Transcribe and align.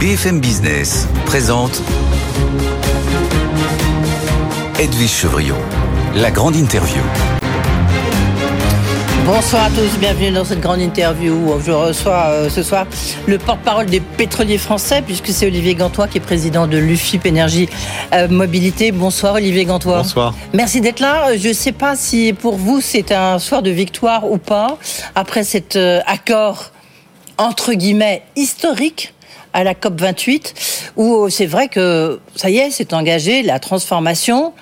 BFM 0.00 0.40
Business 0.40 1.06
présente 1.26 1.82
Edwige 4.78 5.10
Chevriot, 5.10 5.58
la 6.16 6.30
grande 6.30 6.56
interview. 6.56 7.02
Bonsoir 9.26 9.64
à 9.64 9.68
tous, 9.68 9.98
bienvenue 9.98 10.30
dans 10.30 10.46
cette 10.46 10.62
grande 10.62 10.80
interview 10.80 11.34
où 11.34 11.60
je 11.60 11.70
reçois 11.70 12.28
euh, 12.28 12.48
ce 12.48 12.62
soir 12.62 12.86
le 13.26 13.36
porte-parole 13.36 13.86
des 13.86 14.00
pétroliers 14.00 14.56
français 14.56 15.02
puisque 15.02 15.28
c'est 15.28 15.46
Olivier 15.46 15.74
Gantois 15.74 16.08
qui 16.08 16.16
est 16.16 16.22
président 16.22 16.66
de 16.66 16.78
l'UFIP 16.78 17.26
Énergie 17.26 17.68
euh, 18.14 18.26
Mobilité. 18.26 18.92
Bonsoir 18.92 19.34
Olivier 19.34 19.66
Gantois. 19.66 19.98
Bonsoir. 19.98 20.34
Merci 20.54 20.80
d'être 20.80 21.00
là. 21.00 21.36
Je 21.36 21.48
ne 21.48 21.52
sais 21.52 21.72
pas 21.72 21.94
si 21.94 22.32
pour 22.32 22.56
vous 22.56 22.80
c'est 22.80 23.12
un 23.12 23.38
soir 23.38 23.60
de 23.60 23.70
victoire 23.70 24.30
ou 24.30 24.38
pas 24.38 24.78
après 25.14 25.44
cet 25.44 25.76
euh, 25.76 26.00
accord 26.06 26.70
entre 27.36 27.74
guillemets 27.74 28.22
historique 28.34 29.12
à 29.52 29.64
la 29.64 29.74
COP 29.74 30.00
28, 30.00 30.54
où 30.96 31.28
c'est 31.28 31.46
vrai 31.46 31.68
que 31.68 32.20
ça 32.36 32.50
y 32.50 32.58
est, 32.58 32.70
c'est 32.70 32.92
engagé 32.92 33.42
la 33.42 33.58
transformation. 33.58 34.52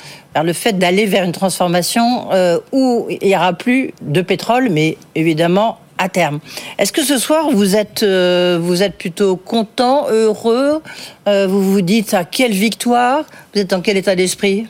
Le 0.40 0.52
fait 0.52 0.78
d'aller 0.78 1.06
vers 1.06 1.24
une 1.24 1.32
transformation 1.32 2.28
euh, 2.32 2.58
où 2.70 3.06
il 3.10 3.26
n'y 3.26 3.34
aura 3.34 3.52
plus 3.54 3.92
de 4.02 4.20
pétrole, 4.20 4.68
mais 4.70 4.96
évidemment 5.16 5.78
à 5.98 6.08
terme. 6.08 6.38
Est-ce 6.78 6.92
que 6.92 7.04
ce 7.04 7.18
soir 7.18 7.50
vous 7.52 7.76
êtes 7.76 8.02
euh, 8.02 8.58
vous 8.60 8.82
êtes 8.82 8.96
plutôt 8.96 9.36
content, 9.36 10.06
heureux 10.10 10.80
euh, 11.26 11.46
Vous 11.48 11.72
vous 11.72 11.80
dites 11.80 12.14
à 12.14 12.18
ah, 12.18 12.24
quelle 12.24 12.52
victoire 12.52 13.24
Vous 13.52 13.60
êtes 13.60 13.70
dans 13.70 13.80
quel 13.80 13.96
état 13.96 14.14
d'esprit? 14.14 14.66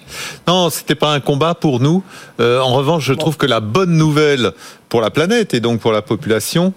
Non, 0.46 0.70
c'était 0.70 0.94
pas 0.94 1.12
un 1.12 1.20
combat 1.20 1.54
pour 1.54 1.80
nous. 1.80 2.02
Euh, 2.40 2.60
en 2.60 2.72
revanche, 2.72 3.04
je 3.04 3.12
trouve 3.12 3.36
que 3.36 3.46
la 3.46 3.60
bonne 3.60 3.96
nouvelle 3.96 4.52
pour 4.88 5.02
la 5.02 5.10
planète 5.10 5.52
et 5.52 5.60
donc 5.60 5.80
pour 5.80 5.92
la 5.92 6.00
population, 6.00 6.72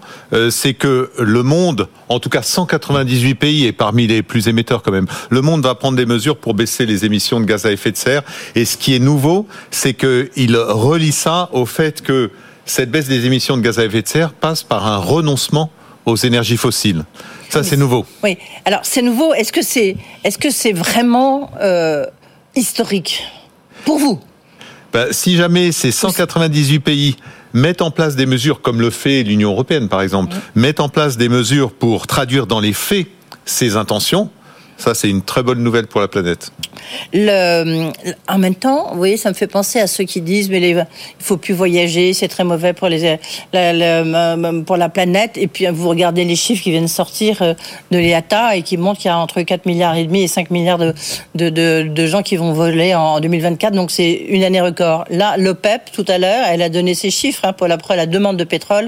c'est 0.50 0.74
que 0.74 1.10
le 1.18 1.44
monde, 1.44 1.88
en 2.10 2.20
tout 2.20 2.27
cas 2.27 2.41
198 2.41 3.36
pays 3.36 3.66
et 3.66 3.72
parmi 3.72 4.05
les 4.05 4.22
plus 4.22 4.49
émetteurs 4.49 4.84
quand 4.84 4.91
même, 4.91 5.08
le 5.30 5.41
monde 5.41 5.63
va 5.63 5.76
prendre 5.76 5.96
des 5.96 6.05
mesures 6.05 6.36
pour 6.36 6.54
baisser 6.54 6.86
les 6.86 7.05
émissions 7.05 7.40
de 7.40 7.46
gaz 7.46 7.66
à 7.66 7.72
effet 7.72 7.90
de 7.90 7.96
serre. 7.96 8.24
Et 8.55 8.66
ce 8.66 8.76
qui 8.76 8.94
est 8.96 8.99
nouveau, 8.99 9.48
c'est 9.70 9.94
qu'il 9.94 10.57
relie 10.57 11.13
ça 11.13 11.48
au 11.54 11.66
fait 11.66 12.02
que 12.02 12.32
cette 12.72 12.90
baisse 12.90 13.08
des 13.08 13.26
émissions 13.26 13.58
de 13.58 13.62
gaz 13.62 13.80
à 13.80 13.86
effet 13.86 14.02
de 14.02 14.08
serre 14.08 14.34
passe 14.34 14.64
par 14.64 14.88
un 14.88 14.98
renoncement 14.98 15.70
aux 16.05 16.16
énergies 16.16 16.55
fossiles. 16.55 17.04
Ça, 17.50 17.63
c'est 17.63 17.76
nouveau. 17.76 18.05
Oui. 18.24 18.38
Alors, 18.63 18.80
c'est 18.84 19.02
nouveau. 19.02 19.34
Est-ce 19.34 19.52
que 19.52 19.62
c'est 19.62 19.98
est 20.24 20.41
-ce 20.41 20.52
c'est 20.52 20.72
vraiment 20.72 21.52
euh, 21.60 22.05
historique 22.55 23.24
pour 23.84 24.00
vous? 24.00 24.20
Bah, 24.94 25.08
Si 25.12 25.36
jamais 25.36 25.74
ces 25.74 25.91
198 25.91 26.80
pays 26.80 27.18
mettent 27.54 27.82
en 27.82 27.91
place 27.91 28.16
des 28.16 28.26
mesures, 28.26 28.62
comme 28.62 28.80
le 28.80 28.90
fait 28.90 29.24
l'Union 29.24 29.52
européenne, 29.52 29.90
par 29.90 30.02
exemple, 30.02 30.34
mettent 30.56 30.80
en 30.80 30.88
place 30.88 31.18
des 31.18 31.28
mesures 31.28 31.74
pour 31.74 32.08
traduire 32.08 32.48
dans 32.48 32.62
les 32.62 32.74
faits 32.74 33.08
ces 33.44 33.76
intentions, 33.76 34.30
ça, 34.82 34.96
c'est 34.96 35.10
une 35.10 35.21
très 35.21 35.43
bonne 35.43 35.63
nouvelle 35.63 35.85
pour 35.85 36.01
la 36.01 36.07
planète. 36.07 36.51
En 37.13 38.37
même 38.40 38.55
temps, 38.55 38.90
vous 38.91 38.98
voyez, 38.98 39.15
ça 39.15 39.29
me 39.29 39.35
fait 39.35 39.46
penser 39.46 39.79
à 39.79 39.85
ceux 39.85 40.05
qui 40.05 40.21
disent 40.21 40.49
mais 40.49 40.60
les, 40.60 40.71
il 40.71 40.85
faut 41.20 41.38
plus 41.38 41.54
voyager, 41.54 42.13
c'est 42.13 42.27
très 42.27 42.43
mauvais 42.43 42.73
pour 42.73 42.90
la, 42.90 43.20
planète. 44.90 45.38
Et 45.38 45.48
puis 45.48 45.68
vous 45.68 45.88
regardez 45.88 46.26
les 46.26 46.35
chiffres 46.35 46.63
qui 46.63 46.71
viennent 46.71 46.88
sortir 46.88 47.43
euh, 47.43 47.54
de 47.91 47.99
l'IATA 47.99 48.55
et 48.55 48.63
qui 48.63 48.77
montrent 48.77 48.99
qu'il 48.99 49.10
y 49.10 49.12
a 49.12 49.18
entre 49.20 49.43
4 49.43 49.68
milliards 49.68 49.96
et 49.96 50.05
demi 50.05 50.23
et 50.23 50.27
5 50.27 50.49
milliards 50.49 50.79
de, 50.79 52.05
gens 52.07 52.23
qui 52.23 52.35
vont 52.35 52.54
voler 52.54 52.95
en 52.95 53.20
2024. 53.20 53.73
Donc 53.73 53.91
c'est 53.91 54.12
une 54.12 54.43
année 54.43 54.62
record. 54.62 55.05
Là, 55.12 55.35
l'OPEP 55.38 55.91
tout 55.93 56.05
à 56.07 56.18
l'heure, 56.18 56.45
elle 56.48 56.63
a 56.63 56.70
donné 56.70 56.95
ses 56.95 57.12
chiffres 57.12 57.45
hein, 57.45 57.54
pour 57.54 57.68
la, 57.68 57.77
la 57.90 58.07
demande 58.07 58.38
de 58.38 58.45
pétrole. 58.45 58.88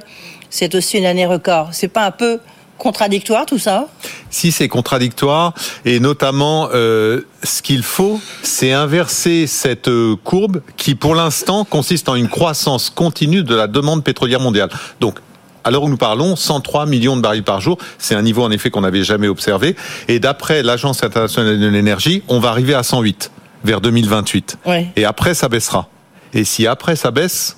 C'est 0.50 0.73
aussi 0.73 0.97
une 0.97 1.05
année 1.05 1.28
record. 1.28 1.69
C'est 1.72 1.88
pas 1.88 2.05
un 2.05 2.11
peu 2.11 2.39
contradictoire 2.77 3.45
tout 3.45 3.59
ça? 3.59 3.88
Si 4.29 4.52
c'est 4.52 4.67
contradictoire, 4.67 5.53
et 5.85 5.99
notamment 5.99 6.69
euh, 6.73 7.21
ce 7.43 7.61
qu'il 7.61 7.83
faut, 7.83 8.19
c'est 8.41 8.71
inverser 8.71 9.47
cette 9.47 9.88
euh, 9.88 10.16
courbe 10.23 10.61
qui 10.77 10.95
pour 10.95 11.16
l'instant 11.16 11.66
consiste 11.66 12.09
en 12.09 12.16
une 12.16 12.29
croissance 12.29 12.89
continue 12.89 13.44
de 13.44 13.56
la 13.56 13.67
demande 13.67 14.03
pétrolière 14.03 14.39
mondiale. 14.39 14.69
Donc 15.00 15.19
à 15.63 15.72
l'heure 15.72 15.83
où 15.83 15.89
nous 15.89 15.97
parlons, 15.97 16.35
103 16.35 16.85
millions 16.85 17.16
de 17.16 17.22
barils 17.22 17.44
par 17.44 17.62
jour. 17.62 17.78
C'est 17.97 18.16
un 18.16 18.22
niveau 18.22 18.44
en 18.44 18.51
effet 18.51 18.69
qu'on 18.69 18.81
n'avait 18.81 19.03
jamais 19.03 19.28
observé. 19.28 19.75
Et 20.07 20.19
d'après 20.19 20.62
l'Agence 20.62 21.03
internationale 21.03 21.59
de 21.59 21.67
l'énergie, 21.67 22.22
on 22.28 22.39
va 22.39 22.50
arriver 22.50 22.73
à 22.73 22.83
108 22.83 23.31
vers 23.63 23.81
2028. 23.81 24.57
Et 24.95 25.06
après, 25.06 25.33
ça 25.33 25.47
baissera. 25.47 25.88
Et 26.33 26.44
si 26.44 26.67
après 26.67 26.95
ça 26.95 27.12
baisse, 27.12 27.57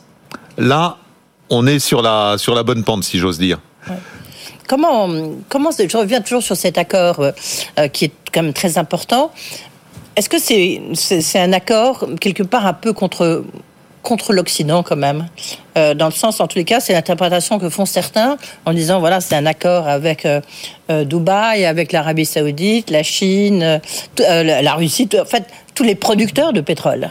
là, 0.58 0.98
on 1.50 1.66
est 1.68 1.80
sur 1.80 2.02
la, 2.02 2.38
sur 2.38 2.56
la 2.56 2.64
bonne 2.64 2.84
pente, 2.84 3.04
si 3.04 3.20
j'ose 3.20 3.40
dire. 3.40 3.60
Comment, 4.68 5.10
comment, 5.50 5.70
je 5.72 5.98
reviens 5.98 6.22
toujours 6.22 6.44
sur 6.44 6.56
cet 6.56 6.78
accord 6.78 7.20
euh, 7.20 7.32
euh, 7.80 7.88
qui 7.88 8.06
est 8.06 8.12
quand 8.34 8.42
même 8.42 8.54
très 8.54 8.78
important. 8.78 9.32
Est-ce 10.16 10.30
que 10.30 10.40
c'est 10.40 11.40
un 11.40 11.54
accord 11.54 12.06
quelque 12.20 12.44
part 12.44 12.66
un 12.66 12.74
peu 12.74 12.94
contre 12.94 13.44
contre 14.02 14.34
l'Occident 14.34 14.84
quand 14.84 14.96
même, 14.96 15.26
euh, 15.80 15.96
dans 15.96 16.06
le 16.06 16.12
sens, 16.12 16.40
en 16.40 16.46
tous 16.46 16.60
les 16.60 16.64
cas, 16.64 16.80
c'est 16.80 16.94
l'interprétation 16.94 17.58
que 17.58 17.70
font 17.70 17.88
certains 17.88 18.38
en 18.64 18.72
disant 18.72 19.00
voilà, 19.00 19.20
c'est 19.20 19.34
un 19.36 19.48
accord 19.48 19.88
avec 19.88 20.28
Dubaï, 20.88 21.66
avec 21.66 21.92
l'Arabie 21.92 22.26
Saoudite, 22.26 22.92
la 22.92 23.02
Chine, 23.02 23.82
la 24.20 24.74
Russie, 24.76 25.10
en 25.20 25.26
fait, 25.26 25.46
tous 25.74 25.84
les 25.84 25.96
producteurs 25.96 26.54
de 26.54 26.62
pétrole. 26.62 27.10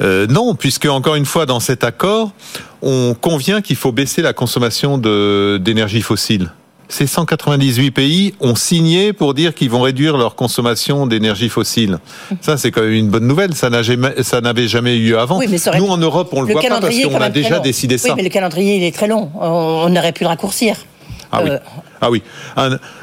Euh, 0.00 0.26
non, 0.26 0.54
puisque 0.54 0.86
encore 0.86 1.14
une 1.14 1.24
fois, 1.24 1.46
dans 1.46 1.60
cet 1.60 1.84
accord, 1.84 2.32
on 2.82 3.14
convient 3.14 3.60
qu'il 3.62 3.76
faut 3.76 3.92
baisser 3.92 4.22
la 4.22 4.32
consommation 4.32 4.98
d'énergie 4.98 6.02
fossile. 6.02 6.52
Ces 6.88 7.08
198 7.08 7.90
pays 7.90 8.34
ont 8.40 8.54
signé 8.54 9.12
pour 9.12 9.34
dire 9.34 9.54
qu'ils 9.54 9.70
vont 9.70 9.80
réduire 9.80 10.16
leur 10.16 10.36
consommation 10.36 11.08
d'énergie 11.08 11.48
fossile. 11.48 11.98
Ça, 12.40 12.56
c'est 12.56 12.70
quand 12.70 12.82
même 12.82 12.92
une 12.92 13.08
bonne 13.08 13.26
nouvelle. 13.26 13.54
Ça 13.54 13.70
n'avait 13.70 14.68
jamais 14.68 14.96
eu 14.96 15.16
avant. 15.16 15.40
Nous, 15.40 15.86
en 15.88 15.96
Europe, 15.96 16.28
on 16.32 16.42
le, 16.42 16.48
le 16.48 16.52
voit 16.52 16.62
pas 16.62 16.80
parce 16.80 17.00
qu'on 17.00 17.20
a 17.20 17.28
déjà 17.28 17.58
décidé 17.58 17.98
ça. 17.98 18.10
Oui, 18.10 18.14
mais 18.16 18.22
le 18.22 18.28
calendrier, 18.28 18.76
il 18.76 18.84
est 18.84 18.94
très 18.94 19.08
long. 19.08 19.30
On 19.34 19.94
aurait 19.96 20.12
pu 20.12 20.22
le 20.22 20.28
raccourcir. 20.28 20.76
Ah 21.32 21.42
oui. 21.42 21.50
Euh, 21.50 21.58
ah 22.00 22.10
oui. 22.10 22.22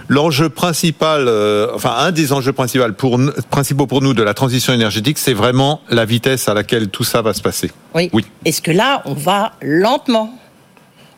L'enjeu 0.08 0.50
principal, 0.50 1.26
euh, 1.28 1.68
enfin 1.74 1.94
un 1.98 2.12
des 2.12 2.34
enjeux 2.34 2.54
principaux 2.54 2.92
pour, 2.98 3.20
principaux 3.50 3.88
pour 3.88 4.02
nous 4.02 4.14
de 4.14 4.24
la 4.24 4.34
transition 4.34 4.74
énergétique, 4.74 5.18
c'est 5.18 5.34
vraiment 5.34 5.82
la 5.90 6.06
vitesse 6.06 6.48
à 6.48 6.54
laquelle 6.54 6.90
tout 6.90 7.04
ça 7.04 7.22
va 7.22 7.34
se 7.34 7.42
passer. 7.42 7.72
Oui. 7.96 8.10
oui. 8.14 8.26
Est-ce 8.46 8.62
que 8.62 8.72
là, 8.72 9.02
on 9.06 9.14
va 9.14 9.54
lentement? 9.62 10.34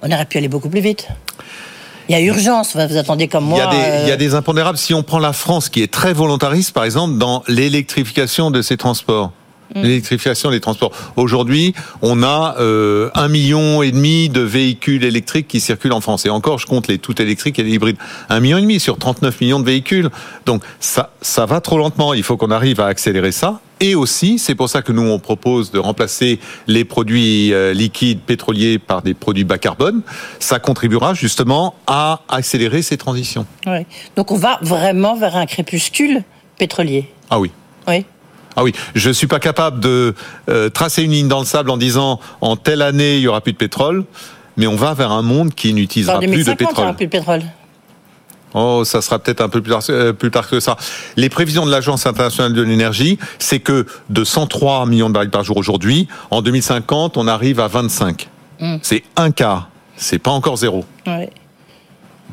On 0.02 0.12
aurait 0.12 0.26
pu 0.26 0.38
aller 0.38 0.48
beaucoup 0.48 0.70
plus 0.70 0.82
vite. 0.82 1.08
Il 2.08 2.12
y 2.12 2.16
a 2.16 2.22
urgence, 2.22 2.76
vous 2.76 2.98
attendez 2.98 3.28
comme 3.28 3.46
moi. 3.46 3.60
Il 3.60 3.62
y, 3.62 3.66
a 3.66 3.70
des, 3.72 4.04
il 4.04 4.08
y 4.10 4.12
a 4.12 4.14
euh, 4.14 4.18
des 4.18 4.36
impondérables. 4.36 4.78
Si 4.78 4.94
on 4.94 5.02
prend 5.02 5.18
la 5.18 5.34
France, 5.34 5.70
qui 5.70 5.82
est 5.82 5.92
très 5.92 6.14
volontariste, 6.14 6.72
par 6.72 6.84
exemple, 6.84 7.18
dans 7.18 7.44
l'électrification 7.48 8.52
de 8.52 8.62
ses 8.62 8.78
transports. 8.78 9.32
Mm. 9.74 9.82
l'électrification 9.82 10.52
des 10.52 10.60
transports. 10.60 10.92
Aujourd'hui, 11.16 11.74
on 12.02 12.22
a 12.22 12.56
euh, 12.60 13.10
un 13.16 13.28
million 13.28 13.82
et 13.82 13.92
demi 13.92 14.30
de 14.30 14.42
véhicules 14.42 15.04
électriques 15.04 15.48
qui 15.48 15.60
circulent 15.60 15.94
en 15.94 16.02
France. 16.02 16.26
Et 16.26 16.30
encore, 16.30 16.60
je 16.60 16.68
compte 16.68 16.88
les 16.88 17.00
tout 17.00 17.20
électriques 17.22 17.58
et 17.58 17.64
les 17.64 17.72
hybrides. 17.72 17.98
Un 18.30 18.40
million 18.40 18.58
et 18.58 18.62
demi 18.62 18.80
sur 18.80 18.98
39 18.98 19.42
millions 19.42 19.60
de 19.60 19.66
véhicules. 19.66 20.10
Donc 20.46 20.64
ça, 20.80 21.12
ça 21.22 21.46
va 21.46 21.62
trop 21.62 21.78
lentement. 21.78 22.14
Il 22.14 22.24
faut 22.24 22.38
qu'on 22.38 22.52
arrive 22.52 22.80
à 22.80 22.86
accélérer 22.86 23.32
ça. 23.32 23.60
Et 23.82 23.96
aussi, 23.96 24.40
c'est 24.40 24.56
pour 24.56 24.70
ça 24.70 24.82
que 24.82 24.92
nous 24.92 25.02
on 25.02 25.20
propose 25.20 25.72
de 25.72 25.80
remplacer 25.80 26.40
les 26.68 26.86
produits 26.86 27.54
euh, 27.54 27.74
liquides 27.74 28.22
pétroliers 28.22 28.80
par 28.80 29.02
des 29.02 29.14
produits 29.14 29.44
bas 29.44 29.58
carbone. 29.58 30.02
Ça 30.40 30.60
contribuera 30.60 31.14
justement 31.14 31.76
à 31.88 32.22
accélérer 32.30 32.82
ces 32.82 32.98
transitions. 32.98 33.46
Oui. 33.66 33.86
Donc 34.16 34.32
on 34.32 34.38
va 34.38 34.60
vraiment 34.62 35.16
vers 35.16 35.36
un 35.36 35.46
crépuscule 35.46 36.24
pétrolier. 36.58 37.10
Ah 37.30 37.40
oui. 37.40 37.52
Oui. 37.88 38.06
Ah 38.56 38.64
oui, 38.64 38.74
je 38.94 39.10
suis 39.10 39.28
pas 39.28 39.40
capable 39.40 39.80
de 39.80 40.16
euh, 40.50 40.70
tracer 40.70 41.04
une 41.04 41.12
ligne 41.12 41.28
dans 41.28 41.40
le 41.40 41.46
sable 41.46 41.70
en 41.70 41.78
disant 41.78 42.20
en 42.42 42.56
telle 42.56 42.82
année 42.82 43.18
il 43.18 43.22
y 43.22 43.28
aura 43.28 43.42
plus 43.42 43.54
de 43.54 43.58
pétrole, 43.58 44.06
mais 44.58 44.68
on 44.68 44.76
va 44.76 44.94
vers 44.94 45.12
un 45.12 45.22
monde 45.22 45.54
qui 45.54 45.74
n'utilisera 45.74 46.20
plus 46.20 46.46
de 46.46 46.54
pétrole. 46.54 46.74
Il 46.76 46.80
y 46.80 46.84
aura 46.84 46.94
plus 46.94 47.06
de 47.06 47.12
pétrole. 47.12 47.42
Oh, 48.58 48.84
ça 48.86 49.02
sera 49.02 49.20
peut-être 49.20 49.42
un 49.42 49.50
peu 49.50 49.62
plus 49.62 49.72
tard, 49.72 49.82
euh, 49.90 50.14
plus 50.14 50.32
tard, 50.32 50.50
que 50.50 50.62
ça. 50.62 50.78
Les 51.18 51.28
prévisions 51.28 51.66
de 51.66 51.72
l'Agence 51.72 52.06
internationale 52.06 52.54
de 52.54 52.62
l'énergie, 52.62 53.20
c'est 53.38 53.60
que 53.60 53.86
de 54.10 54.24
103 54.24 54.86
millions 54.86 55.10
de 55.10 55.14
barils 55.14 55.30
par 55.30 55.44
jour 55.44 55.58
aujourd'hui, 55.58 56.08
en 56.32 56.42
2050, 56.42 57.18
on 57.18 57.28
arrive 57.28 57.60
à 57.60 57.68
25. 57.68 58.30
Hmm. 58.62 58.78
C'est 58.82 59.04
un 59.18 59.32
quart. 59.32 59.70
C'est 59.98 60.20
pas 60.20 60.32
encore 60.32 60.56
zéro. 60.56 60.86
Ouais. 61.06 61.30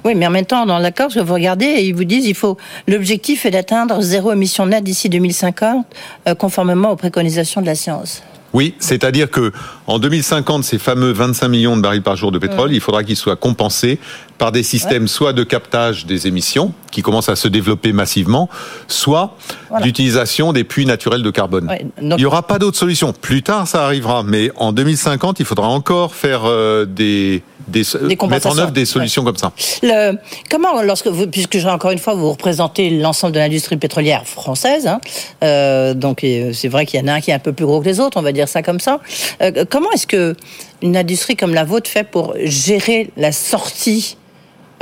Oui, 0.04 0.14
mais 0.16 0.26
en 0.26 0.30
même 0.30 0.46
temps, 0.46 0.66
dans 0.66 0.78
l'accord, 0.78 1.10
vous 1.14 1.34
regardez, 1.34 1.66
ils 1.82 1.94
vous 1.94 2.04
disent 2.04 2.26
il 2.26 2.34
faut 2.34 2.56
l'objectif 2.88 3.46
est 3.46 3.50
d'atteindre 3.50 4.00
zéro 4.00 4.32
émission 4.32 4.66
nette 4.66 4.84
d'ici 4.84 5.08
2050, 5.08 5.86
euh, 6.28 6.34
conformément 6.34 6.90
aux 6.90 6.96
préconisations 6.96 7.60
de 7.60 7.66
la 7.66 7.76
science. 7.76 8.22
Oui, 8.52 8.74
c'est-à-dire 8.80 9.30
que 9.30 9.52
en 9.86 9.98
2050, 9.98 10.64
ces 10.64 10.78
fameux 10.78 11.12
25 11.12 11.48
millions 11.48 11.76
de 11.76 11.82
barils 11.82 12.02
par 12.02 12.16
jour 12.16 12.32
de 12.32 12.38
pétrole, 12.38 12.72
il 12.72 12.80
faudra 12.80 13.02
qu'ils 13.02 13.16
soient 13.16 13.36
compensés 13.36 13.98
par 14.38 14.52
des 14.52 14.62
systèmes 14.62 15.08
soit 15.08 15.32
de 15.32 15.44
captage 15.44 16.06
des 16.06 16.26
émissions, 16.26 16.72
qui 16.90 17.02
commencent 17.02 17.28
à 17.28 17.36
se 17.36 17.48
développer 17.48 17.92
massivement, 17.92 18.48
soit 18.88 19.36
Voilà. 19.70 19.84
d'utilisation 19.86 20.52
des 20.52 20.64
puits 20.64 20.84
naturels 20.86 21.22
de 21.22 21.30
carbone. 21.30 21.68
Ouais, 21.68 21.86
donc- 22.00 22.18
Il 22.18 22.22
n'y 22.22 22.26
aura 22.26 22.46
pas 22.46 22.58
d'autre 22.58 22.76
solution. 22.76 23.12
Plus 23.12 23.42
tard, 23.42 23.66
ça 23.68 23.84
arrivera, 23.84 24.22
mais 24.22 24.50
en 24.56 24.72
2050, 24.72 25.40
il 25.40 25.46
faudra 25.46 25.68
encore 25.68 26.14
faire 26.14 26.42
euh, 26.44 26.84
des, 26.84 27.42
des, 27.68 27.82
mettre 28.28 28.48
en 28.48 28.58
œuvre 28.58 28.72
des 28.72 28.84
solutions 28.84 29.24
comme 29.24 29.36
ça. 29.36 29.52
Le- 29.82 30.16
comment, 30.50 30.82
lorsque 30.82 31.06
vous, 31.06 31.26
puisque 31.28 31.58
je- 31.58 31.68
encore 31.68 31.92
une 31.92 31.98
fois, 31.98 32.14
vous 32.14 32.30
représentez 32.32 32.90
l'ensemble 32.90 33.32
de 33.34 33.38
l'industrie 33.38 33.76
pétrolière 33.76 34.26
française, 34.26 34.86
hein, 34.86 35.00
euh, 35.44 35.94
donc 35.94 36.24
euh, 36.24 36.52
c'est 36.52 36.68
vrai 36.68 36.84
qu'il 36.84 37.00
y 37.00 37.02
en 37.02 37.06
a 37.08 37.14
un 37.14 37.20
qui 37.20 37.30
est 37.30 37.34
un 37.34 37.38
peu 37.38 37.52
plus 37.52 37.64
gros 37.66 37.80
que 37.80 37.86
les 37.86 38.00
autres, 38.00 38.16
on 38.18 38.22
va 38.22 38.32
dire 38.32 38.48
ça 38.48 38.62
comme 38.62 38.80
ça. 38.80 39.00
Euh, 39.40 39.64
comment 39.70 39.90
est-ce 39.92 40.06
que 40.06 40.34
une 40.82 40.96
industrie 40.96 41.36
comme 41.36 41.54
la 41.54 41.64
vôtre 41.64 41.88
fait 41.88 42.04
pour 42.04 42.34
gérer 42.44 43.10
la 43.16 43.32
sortie 43.32 44.16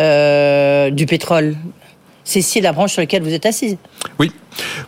euh, 0.01 0.91
du 0.91 1.07
pétrole 1.07 1.57
C'est 2.25 2.39
ici 2.39 2.61
la 2.61 2.73
branche 2.73 2.93
sur 2.93 3.03
laquelle 3.03 3.23
vous 3.23 3.35
êtes 3.35 3.45
assise. 3.47 3.77
Oui, 4.19 4.31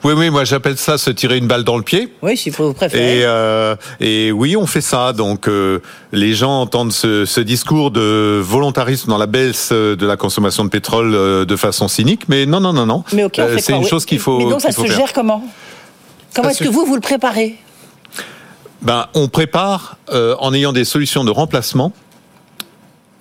oui, 0.05 0.13
oui. 0.17 0.31
Moi, 0.31 0.45
j'appelle 0.45 0.77
ça 0.77 0.97
se 0.97 1.11
tirer 1.11 1.39
une 1.39 1.47
balle 1.47 1.65
dans 1.65 1.77
le 1.77 1.83
pied. 1.83 2.09
Oui, 2.23 2.37
si 2.37 2.51
vous 2.51 2.73
préférez. 2.73 3.19
Et, 3.19 3.25
euh, 3.25 3.75
et 4.01 4.31
oui, 4.33 4.57
on 4.57 4.67
fait 4.67 4.81
ça. 4.81 5.13
Donc, 5.13 5.49
euh, 5.49 5.81
les 6.13 6.35
gens 6.35 6.61
entendent 6.61 6.93
ce, 6.93 7.25
ce 7.25 7.41
discours 7.41 7.91
de 7.91 8.41
volontarisme 8.43 9.11
dans 9.11 9.19
la 9.19 9.27
baisse 9.27 9.73
de 9.73 10.07
la 10.07 10.17
consommation 10.17 10.65
de 10.65 10.69
pétrole 10.71 11.15
euh, 11.15 11.45
de 11.45 11.57
façon 11.57 11.89
cynique, 11.89 12.29
mais 12.29 12.47
non, 12.47 12.61
non, 12.61 12.73
non, 12.73 12.87
non. 12.87 13.05
Mais 13.13 13.25
ok, 13.25 13.35
on 13.39 13.49
fait 13.49 13.61
c'est 13.61 13.73
une 13.73 13.87
chose 13.87 14.07
qu'il 14.07 14.19
faut. 14.21 14.39
Mais 14.39 14.51
donc 14.51 14.61
ça 14.61 14.71
se 14.71 14.81
faire. 14.81 14.97
gère 14.97 15.13
comment? 15.13 15.43
Comment 16.35 16.49
est-ce 16.51 16.63
que 16.63 16.69
vous 16.69 16.85
vous 16.87 16.95
le 16.95 17.01
préparez? 17.01 17.57
Ben, 18.83 19.07
on 19.15 19.29
prépare 19.29 19.97
euh, 20.13 20.35
en 20.41 20.53
ayant 20.53 20.73
des 20.73 20.85
solutions 20.85 21.25
de 21.25 21.31
remplacement 21.31 21.93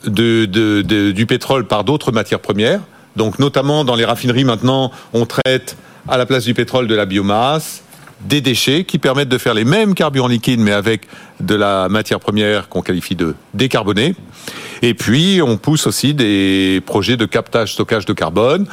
du 0.08 1.26
pétrole 1.28 1.68
par 1.68 1.84
d'autres 1.84 2.12
matières 2.12 2.40
premières. 2.40 2.82
Donc, 3.16 3.38
notamment 3.38 3.86
dans 3.86 3.94
les 3.94 4.06
raffineries, 4.06 4.44
maintenant, 4.44 4.92
on 5.14 5.28
traite 5.28 5.78
à 6.08 6.18
la 6.18 6.26
place 6.26 6.46
du 6.46 6.56
pétrole 6.56 6.88
de 6.88 6.96
la 6.96 7.06
biomasse, 7.06 7.84
des 8.22 8.42
déchets 8.42 8.84
qui 8.84 8.98
permettent 8.98 9.30
de 9.30 9.38
faire 9.38 9.54
les 9.54 9.66
mêmes 9.66 9.94
carburants 9.94 10.28
liquides, 10.28 10.60
mais 10.60 10.72
avec 10.72 11.04
de 11.40 11.54
la 11.54 11.90
matière 11.90 12.20
première 12.20 12.68
qu'on 12.68 12.82
qualifie 12.82 13.16
de 13.16 13.36
décarbonée. 13.54 14.16
Et 14.82 14.94
puis, 14.94 15.42
on 15.42 15.58
pousse 15.58 15.86
aussi 15.88 16.14
des 16.14 16.82
projets 16.86 17.18
de 17.18 17.26
captage, 17.26 17.74
stockage 17.74 18.06
de 18.06 18.14
carbone. 18.14 18.68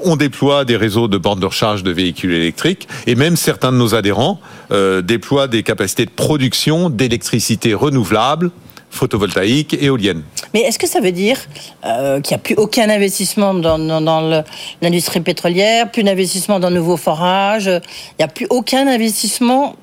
On 0.00 0.16
déploie 0.16 0.64
des 0.64 0.76
réseaux 0.76 1.08
de 1.08 1.18
bornes 1.18 1.40
de 1.40 1.46
recharge 1.46 1.82
de 1.82 1.90
véhicules 1.92 2.32
électriques. 2.34 2.88
Et 3.06 3.14
même 3.14 3.36
certains 3.36 3.70
de 3.72 3.76
nos 3.76 3.94
adhérents 3.94 4.40
euh, 4.72 5.02
déploient 5.02 5.48
des 5.48 5.62
capacités 5.62 6.04
de 6.04 6.10
production 6.10 6.90
d'électricité 6.90 7.74
renouvelable, 7.74 8.50
photovoltaïque, 8.90 9.74
éolienne. 9.80 10.22
Mais 10.52 10.60
est-ce 10.60 10.78
que 10.78 10.86
ça 10.86 11.00
veut 11.00 11.12
dire 11.12 11.38
euh, 11.86 12.20
qu'il 12.20 12.34
n'y 12.36 12.40
a 12.40 12.44
plus 12.44 12.54
aucun 12.56 12.90
investissement 12.90 13.54
dans, 13.54 13.78
dans- 13.78 14.44
l'industrie 14.82 15.20
pétrolière, 15.20 15.90
plus 15.90 16.02
d'investissement 16.02 16.60
dans 16.60 16.70
de 16.70 16.76
nouveaux 16.76 16.96
forages 16.98 17.66
Il 17.68 18.14
n'y 18.18 18.24
a 18.24 18.28
plus 18.28 18.46
aucun 18.50 18.86
investissement 18.86 19.76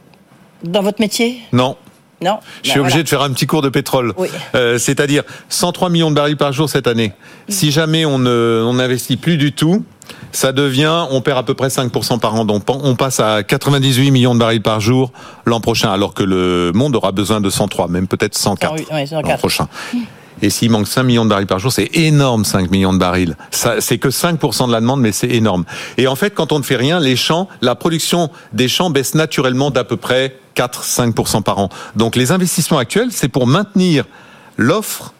dans 0.63 0.81
votre 0.83 1.01
métier? 1.01 1.39
Non, 1.53 1.75
Non 2.21 2.39
Je 2.63 2.71
suis 2.71 2.79
obligé 2.79 3.03
de 3.03 3.09
faire 3.09 3.21
un 3.21 3.31
petit 3.31 3.47
cours 3.47 3.61
de 3.61 3.69
pétrole. 3.69 4.13
Oui. 4.17 4.27
Euh, 4.55 4.77
C'est-à-dire 4.77 5.23
103 5.49 5.89
millions 5.89 6.09
de 6.09 6.15
barils 6.15 6.37
par 6.37 6.51
jour 6.53 6.69
cette 6.69 6.87
année. 6.87 7.13
Si 7.47 7.71
jamais 7.71 8.05
on 8.05 8.19
n'investit 8.19 9.17
plus 9.17 9.37
du 9.37 9.53
tout, 9.53 9.83
ça 10.31 10.51
devient, 10.51 11.05
on 11.11 11.21
perd 11.21 11.37
à 11.39 11.43
peu 11.43 11.53
près 11.53 11.67
5% 11.67 12.19
par 12.19 12.35
an. 12.35 12.45
Donc 12.45 12.63
on 12.67 12.95
passe 12.95 13.19
à 13.19 13.43
98 13.43 14.11
millions 14.11 14.33
de 14.33 14.39
barils 14.39 14.61
par 14.61 14.79
jour 14.79 15.11
l'an 15.45 15.59
prochain, 15.61 15.91
alors 15.91 16.13
que 16.13 16.23
le 16.23 16.71
monde 16.73 16.95
aura 16.95 17.11
besoin 17.11 17.41
de 17.41 17.49
103, 17.49 17.87
même 17.87 18.07
peut-être 18.07 18.37
104 18.37 18.77
108, 18.77 18.91
ouais, 18.93 19.05
104. 19.05 19.27
l'an 19.29 19.37
prochain. 19.37 19.67
Et 20.41 20.49
s'il 20.49 20.71
manque 20.71 20.87
5 20.87 21.03
millions 21.03 21.25
de 21.25 21.29
barils 21.29 21.47
par 21.47 21.59
jour, 21.59 21.71
c'est 21.71 21.89
énorme 21.95 22.45
5 22.45 22.71
millions 22.71 22.93
de 22.93 22.97
barils. 22.97 23.35
C'est 23.51 23.97
que 23.97 24.09
5% 24.09 24.67
de 24.67 24.71
la 24.71 24.79
demande, 24.81 25.01
mais 25.01 25.11
c'est 25.11 25.29
énorme. 25.29 25.65
Et 25.97 26.07
en 26.07 26.15
fait, 26.15 26.31
quand 26.33 26.51
on 26.51 26.59
ne 26.59 26.63
fait 26.63 26.75
rien, 26.75 26.99
les 26.99 27.15
champs, 27.15 27.47
la 27.61 27.75
production 27.75 28.29
des 28.53 28.67
champs 28.67 28.89
baisse 28.89 29.15
naturellement 29.15 29.71
d'à 29.71 29.83
peu 29.83 29.97
près 29.97 30.37
4-5% 30.55 31.41
par 31.43 31.59
an. 31.59 31.69
Donc 31.95 32.15
les 32.15 32.31
investissements 32.31 32.77
actuels, 32.77 33.09
c'est 33.11 33.29
pour 33.29 33.47
maintenir 33.47 34.05
l'offre 34.57 35.13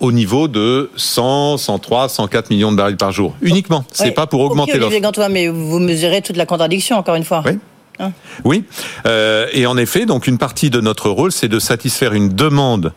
au 0.00 0.12
niveau 0.12 0.48
de 0.48 0.90
100, 0.96 1.56
103, 1.56 2.08
104 2.08 2.50
millions 2.50 2.72
de 2.72 2.76
barils 2.76 2.96
par 2.96 3.12
jour. 3.12 3.34
Uniquement. 3.40 3.84
C'est 3.92 4.04
Ouais. 4.06 4.10
pas 4.10 4.26
pour 4.26 4.40
augmenter 4.40 4.78
l'offre. 4.78 4.98
Gantois, 4.98 5.28
mais 5.28 5.48
vous 5.48 5.78
mesurez 5.78 6.20
toute 6.20 6.36
la 6.36 6.46
contradiction, 6.46 6.96
encore 6.96 7.14
une 7.14 7.24
fois. 7.24 7.42
Oui. 7.46 7.58
Hein 8.00 8.12
Oui. 8.44 8.64
Euh, 9.06 9.46
et 9.52 9.66
en 9.66 9.76
effet, 9.76 10.04
donc 10.04 10.26
une 10.26 10.36
partie 10.36 10.68
de 10.68 10.80
notre 10.80 11.08
rôle, 11.10 11.32
c'est 11.32 11.48
de 11.48 11.58
satisfaire 11.60 12.12
une 12.12 12.28
demande 12.28 12.92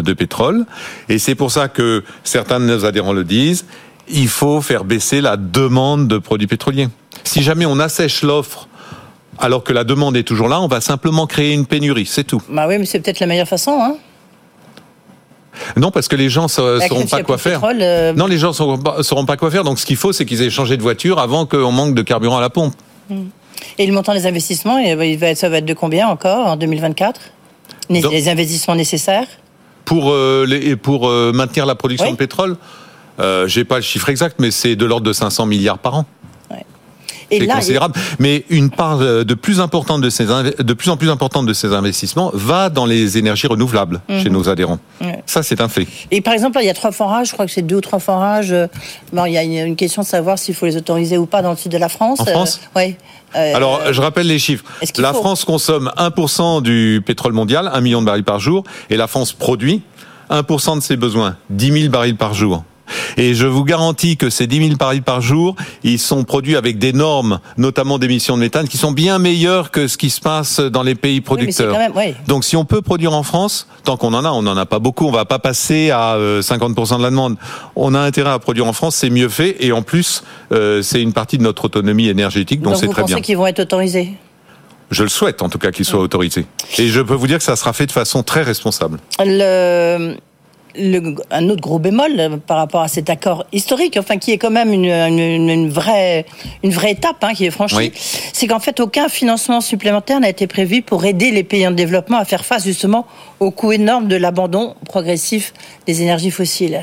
de 0.00 0.12
pétrole. 0.12 0.64
Et 1.08 1.18
c'est 1.18 1.34
pour 1.34 1.50
ça 1.50 1.68
que 1.68 2.02
certains 2.24 2.60
de 2.60 2.64
nos 2.66 2.84
adhérents 2.84 3.12
le 3.12 3.24
disent. 3.24 3.64
Il 4.08 4.28
faut 4.28 4.60
faire 4.60 4.84
baisser 4.84 5.20
la 5.20 5.36
demande 5.36 6.08
de 6.08 6.18
produits 6.18 6.46
pétroliers. 6.46 6.88
Si 7.24 7.42
jamais 7.42 7.66
on 7.66 7.78
assèche 7.78 8.22
l'offre 8.22 8.68
alors 9.38 9.64
que 9.64 9.72
la 9.72 9.84
demande 9.84 10.16
est 10.16 10.22
toujours 10.24 10.48
là, 10.48 10.60
on 10.60 10.68
va 10.68 10.80
simplement 10.80 11.26
créer 11.26 11.52
une 11.52 11.66
pénurie, 11.66 12.06
c'est 12.06 12.24
tout. 12.24 12.40
Bah 12.48 12.66
oui, 12.68 12.78
mais 12.78 12.84
c'est 12.86 13.00
peut-être 13.00 13.20
la 13.20 13.26
meilleure 13.26 13.48
façon. 13.48 13.78
Hein 13.80 13.96
Non, 15.76 15.90
parce 15.90 16.08
que 16.08 16.16
les 16.16 16.28
gens 16.28 16.44
ne 16.44 16.48
sauront 16.48 17.06
pas 17.06 17.22
quoi 17.22 17.38
faire. 17.38 17.60
pétrole, 17.60 17.78
euh, 17.80 18.12
Non, 18.12 18.26
les 18.26 18.38
gens 18.38 18.48
ne 18.48 19.02
sauront 19.02 19.24
pas, 19.24 19.36
quoi 19.36 19.50
faire. 19.50 19.64
Donc 19.64 19.78
ce 19.78 19.86
qu'il 19.86 19.96
faut, 19.96 20.12
c'est 20.12 20.24
qu'ils 20.26 20.42
aient 20.42 20.50
changé 20.50 20.76
de 20.76 20.82
voiture 20.82 21.18
avant 21.18 21.46
qu'on 21.46 21.72
manque 21.72 21.94
de 21.94 22.02
carburant 22.02 22.38
à 22.38 22.40
la 22.40 22.50
pompe. 22.50 22.74
Et 23.78 23.86
le 23.86 23.92
montant 23.92 24.14
des 24.14 24.26
investissements, 24.26 24.78
ça 25.34 25.48
va 25.48 25.56
être 25.58 25.64
de 25.64 25.74
combien 25.74 26.08
encore 26.08 26.46
en 26.46 26.56
2024 26.56 27.20
les, 27.88 28.00
Donc- 28.00 28.12
les 28.12 28.28
investissements 28.28 28.74
nécessaires? 28.74 29.26
Pour 29.92 30.10
euh, 30.10 30.46
les, 30.48 30.70
et 30.70 30.76
pour 30.76 31.06
euh, 31.06 31.32
maintenir 31.34 31.66
la 31.66 31.74
production 31.74 32.06
Oui. 32.06 32.12
de 32.12 32.16
pétrole. 32.16 32.56
Euh, 33.20 33.46
J'ai 33.46 33.64
pas 33.64 33.76
le 33.76 33.82
chiffre 33.82 34.08
exact, 34.08 34.36
mais 34.38 34.50
c'est 34.50 34.74
de 34.74 34.86
l'ordre 34.86 35.06
de 35.06 35.12
500 35.12 35.44
milliards 35.44 35.78
par 35.78 35.96
an. 35.96 36.06
C'est 37.40 37.46
considérable. 37.46 37.94
Mais 38.18 38.44
une 38.50 38.70
part 38.70 39.00
euh, 39.00 39.24
de 39.24 39.34
plus 39.34 39.60
importante 39.60 40.00
de 40.02 40.10
ces 40.10 40.26
inve- 40.26 40.60
de 40.62 40.72
plus 40.74 40.90
en 40.90 40.96
plus 40.96 41.10
importante 41.10 41.46
de 41.46 41.52
ces 41.52 41.72
investissements 41.72 42.30
va 42.34 42.68
dans 42.70 42.86
les 42.86 43.18
énergies 43.18 43.46
renouvelables 43.46 44.00
chez 44.08 44.30
nos 44.30 44.48
adhérents. 44.48 44.78
Mhm. 45.00 45.12
Ça, 45.26 45.42
c'est 45.42 45.60
un 45.60 45.68
fait. 45.68 45.86
Et 46.10 46.20
par 46.20 46.34
exemple, 46.34 46.56
là, 46.56 46.62
il 46.62 46.66
y 46.66 46.70
a 46.70 46.74
trois 46.74 46.92
forages, 46.92 47.28
je 47.28 47.32
crois 47.32 47.46
que 47.46 47.52
c'est 47.52 47.62
deux 47.62 47.76
ou 47.76 47.80
trois 47.80 47.98
forages. 47.98 48.52
euh, 48.52 48.66
Bon, 49.12 49.24
il 49.24 49.32
y 49.32 49.38
a 49.38 49.42
une, 49.42 49.76
question 49.76 50.02
de 50.02 50.06
savoir 50.06 50.38
s'il 50.38 50.54
faut 50.54 50.66
les 50.66 50.76
autoriser 50.76 51.18
ou 51.18 51.26
pas 51.26 51.42
dans 51.42 51.50
le 51.50 51.56
sud 51.56 51.72
de 51.72 51.78
la 51.78 51.88
France. 51.88 52.20
En 52.20 52.24
France 52.26 52.60
Oui. 52.76 52.96
Alors, 53.34 53.92
je 53.92 54.00
rappelle 54.02 54.26
les 54.26 54.38
chiffres. 54.38 54.64
La 54.98 55.14
France 55.14 55.44
consomme 55.46 55.90
1% 55.96 56.60
du 56.60 57.02
pétrole 57.04 57.32
mondial, 57.32 57.70
1 57.72 57.80
million 57.80 58.00
de 58.02 58.06
barils 58.06 58.24
par 58.24 58.38
jour, 58.40 58.62
et 58.90 58.96
la 58.98 59.06
France 59.06 59.32
produit 59.32 59.80
1% 60.30 60.76
de 60.76 60.82
ses 60.82 60.96
besoins, 60.96 61.36
10 61.50 61.72
000 61.72 61.88
barils 61.90 62.16
par 62.16 62.34
jour. 62.34 62.64
Et 63.16 63.34
je 63.34 63.46
vous 63.46 63.64
garantis 63.64 64.16
que 64.16 64.30
ces 64.30 64.46
10 64.46 64.64
000 64.68 64.76
barils 64.76 65.02
par 65.02 65.20
jour, 65.20 65.56
ils 65.82 65.98
sont 65.98 66.24
produits 66.24 66.56
avec 66.56 66.78
des 66.78 66.92
normes, 66.92 67.40
notamment 67.56 67.98
d'émissions 67.98 68.36
de 68.36 68.40
méthane, 68.42 68.68
qui 68.68 68.78
sont 68.78 68.92
bien 68.92 69.18
meilleures 69.18 69.70
que 69.70 69.88
ce 69.88 69.96
qui 69.96 70.10
se 70.10 70.20
passe 70.20 70.60
dans 70.60 70.82
les 70.82 70.94
pays 70.94 71.12
Oui, 71.12 71.16
mais 71.18 71.20
producteurs. 71.22 71.72
quand 71.72 71.78
même, 71.78 71.92
oui. 71.96 72.14
Donc 72.26 72.44
si 72.44 72.56
on 72.56 72.64
peut 72.64 72.82
produire 72.82 73.12
en 73.14 73.22
France, 73.22 73.66
tant 73.84 73.96
qu'on 73.96 74.14
en 74.14 74.24
a, 74.24 74.30
on 74.30 74.42
n'en 74.42 74.56
a 74.56 74.66
pas 74.66 74.78
beaucoup, 74.78 75.06
on 75.06 75.12
va 75.12 75.24
pas 75.24 75.38
passer 75.38 75.90
à 75.90 76.14
euh, 76.14 76.42
50% 76.42 76.98
de 76.98 77.02
la 77.02 77.10
demande. 77.10 77.36
On 77.76 77.94
a 77.94 78.00
intérêt 78.00 78.30
à 78.30 78.38
produire 78.38 78.66
en 78.66 78.72
France, 78.72 78.96
c'est 78.96 79.10
mieux 79.10 79.28
fait, 79.28 79.56
et 79.60 79.72
en 79.72 79.82
plus, 79.82 80.22
euh, 80.52 80.82
c'est 80.82 81.00
une 81.02 81.12
partie 81.12 81.38
de 81.38 81.42
notre 81.42 81.64
autonomie 81.66 82.08
énergétique, 82.08 82.60
donc 82.60 82.72
Donc 82.74 82.80
c'est 82.80 82.86
vous 82.86 82.92
très 82.92 83.02
pensez 83.02 83.14
bien. 83.14 83.22
qu'ils 83.22 83.36
vont 83.36 83.46
être 83.46 83.60
autorisés? 83.60 84.12
Je 84.90 85.02
le 85.04 85.08
souhaite 85.08 85.40
en 85.40 85.48
tout 85.48 85.58
cas 85.58 85.70
qu'il 85.70 85.86
soit 85.86 86.00
autorisé. 86.00 86.44
Et 86.76 86.88
je 86.88 87.00
peux 87.00 87.14
vous 87.14 87.26
dire 87.26 87.38
que 87.38 87.44
ça 87.44 87.56
sera 87.56 87.72
fait 87.72 87.86
de 87.86 87.92
façon 87.92 88.22
très 88.22 88.42
responsable. 88.42 88.98
le, 89.20 90.16
le- 90.76 91.14
un 91.30 91.48
autre 91.48 91.60
gros 91.60 91.78
bémol 91.78 92.12
euh, 92.18 92.36
par 92.38 92.56
rapport 92.58 92.82
à 92.82 92.88
cet 92.88 93.10
accord 93.10 93.44
historique, 93.52 93.96
enfin 93.98 94.18
qui 94.18 94.32
est 94.32 94.38
quand 94.38 94.50
même 94.50 94.72
une, 94.72 94.86
une- 94.86 95.48
une 95.50 95.68
vraie, 95.70 96.24
une 96.62 96.70
vraie 96.72 96.92
étape 96.92 97.22
hein, 97.22 97.32
qui 97.34 97.44
est 97.46 97.50
franchie, 97.50 97.76
Oui. 97.76 97.92
c'est 98.32 98.46
qu'en 98.46 98.60
fait 98.60 98.80
aucun 98.80 99.08
financement 99.08 99.60
supplémentaire 99.60 100.20
n'a 100.20 100.28
été 100.28 100.46
prévu 100.46 100.82
pour 100.82 101.04
aider 101.04 101.30
les 101.30 101.42
pays 101.44 101.66
en 101.66 101.72
développement 101.72 102.18
à 102.18 102.24
faire 102.24 102.44
face 102.44 102.64
justement 102.64 103.06
au 103.40 103.50
coût 103.50 103.72
énorme 103.72 104.08
de 104.08 104.16
l'abandon 104.16 104.74
progressif 104.86 105.52
des 105.86 106.02
énergies 106.02 106.30
fossiles. 106.30 106.80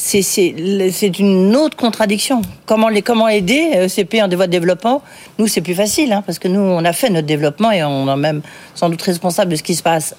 C'est 0.00 0.22
c'est- 0.22 0.54
le- 0.56 0.90
c'est 0.92 1.18
une 1.18 1.56
autre 1.56 1.76
contradiction. 1.76 2.40
Comment, 2.66 2.88
les, 2.88 3.02
comment 3.02 3.26
aider 3.26 3.70
euh, 3.74 3.88
ces 3.88 4.04
pays 4.04 4.22
en 4.22 4.28
voie 4.28 4.46
de 4.46 4.52
développement? 4.52 5.02
Nous, 5.38 5.48
c'est 5.48 5.60
plus 5.60 5.74
facile, 5.74 6.12
hein, 6.12 6.22
parce 6.24 6.38
que 6.38 6.46
nous, 6.46 6.60
on 6.60 6.84
a 6.84 6.92
fait 6.92 7.10
notre 7.10 7.26
développement 7.26 7.72
et 7.72 7.82
on 7.82 8.06
est 8.12 8.16
même 8.16 8.42
sans 8.76 8.90
doute 8.90 9.02
responsable 9.02 9.50
de 9.50 9.56
ce 9.56 9.62
qui 9.64 9.74
se 9.74 9.82
passe. 9.82 10.14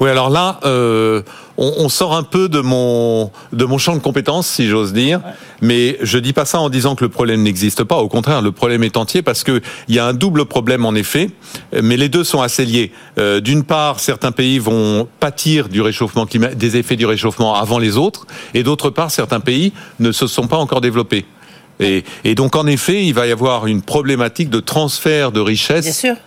Oui, 0.00 0.08
alors 0.10 0.30
là, 0.30 0.58
euh, 0.64 1.22
on, 1.58 1.72
on 1.78 1.88
sort 1.88 2.14
un 2.14 2.22
peu 2.22 2.48
de 2.48 2.60
mon 2.60 3.30
de 3.52 3.64
mon 3.64 3.78
champ 3.78 3.94
de 3.94 4.00
compétences, 4.00 4.46
si 4.46 4.68
j'ose 4.68 4.92
dire. 4.92 5.20
Mais 5.60 5.98
je 6.02 6.18
dis 6.18 6.32
pas 6.32 6.44
ça 6.44 6.60
en 6.60 6.68
disant 6.68 6.94
que 6.94 7.04
le 7.04 7.10
problème 7.10 7.42
n'existe 7.42 7.84
pas. 7.84 7.96
Au 7.96 8.08
contraire, 8.08 8.42
le 8.42 8.52
problème 8.52 8.84
est 8.84 8.96
entier 8.96 9.22
parce 9.22 9.44
que 9.44 9.60
il 9.88 9.94
y 9.94 9.98
a 9.98 10.06
un 10.06 10.14
double 10.14 10.46
problème 10.46 10.86
en 10.86 10.94
effet. 10.94 11.30
Mais 11.82 11.96
les 11.96 12.08
deux 12.08 12.24
sont 12.24 12.40
assez 12.40 12.64
liés. 12.64 12.92
Euh, 13.18 13.40
D'une 13.40 13.64
part, 13.64 14.00
certains 14.00 14.32
pays 14.32 14.58
vont 14.58 15.08
pâtir 15.20 15.68
du 15.68 15.80
réchauffement 15.80 16.26
des 16.26 16.76
effets 16.76 16.96
du 16.96 17.06
réchauffement 17.06 17.54
avant 17.54 17.78
les 17.78 17.96
autres, 17.96 18.26
et 18.54 18.62
d'autre 18.62 18.90
part, 18.90 19.10
certains 19.10 19.40
pays 19.40 19.72
ne 20.00 20.12
se 20.12 20.26
sont 20.26 20.46
pas 20.46 20.56
encore 20.56 20.80
développés. 20.80 21.24
Et, 21.78 22.04
et 22.24 22.34
donc, 22.34 22.56
en 22.56 22.66
effet, 22.66 23.04
il 23.04 23.12
va 23.12 23.26
y 23.26 23.32
avoir 23.32 23.66
une 23.66 23.82
problématique 23.82 24.48
de 24.48 24.60
transfert 24.60 25.30
de 25.30 25.40
richesses 25.40 25.86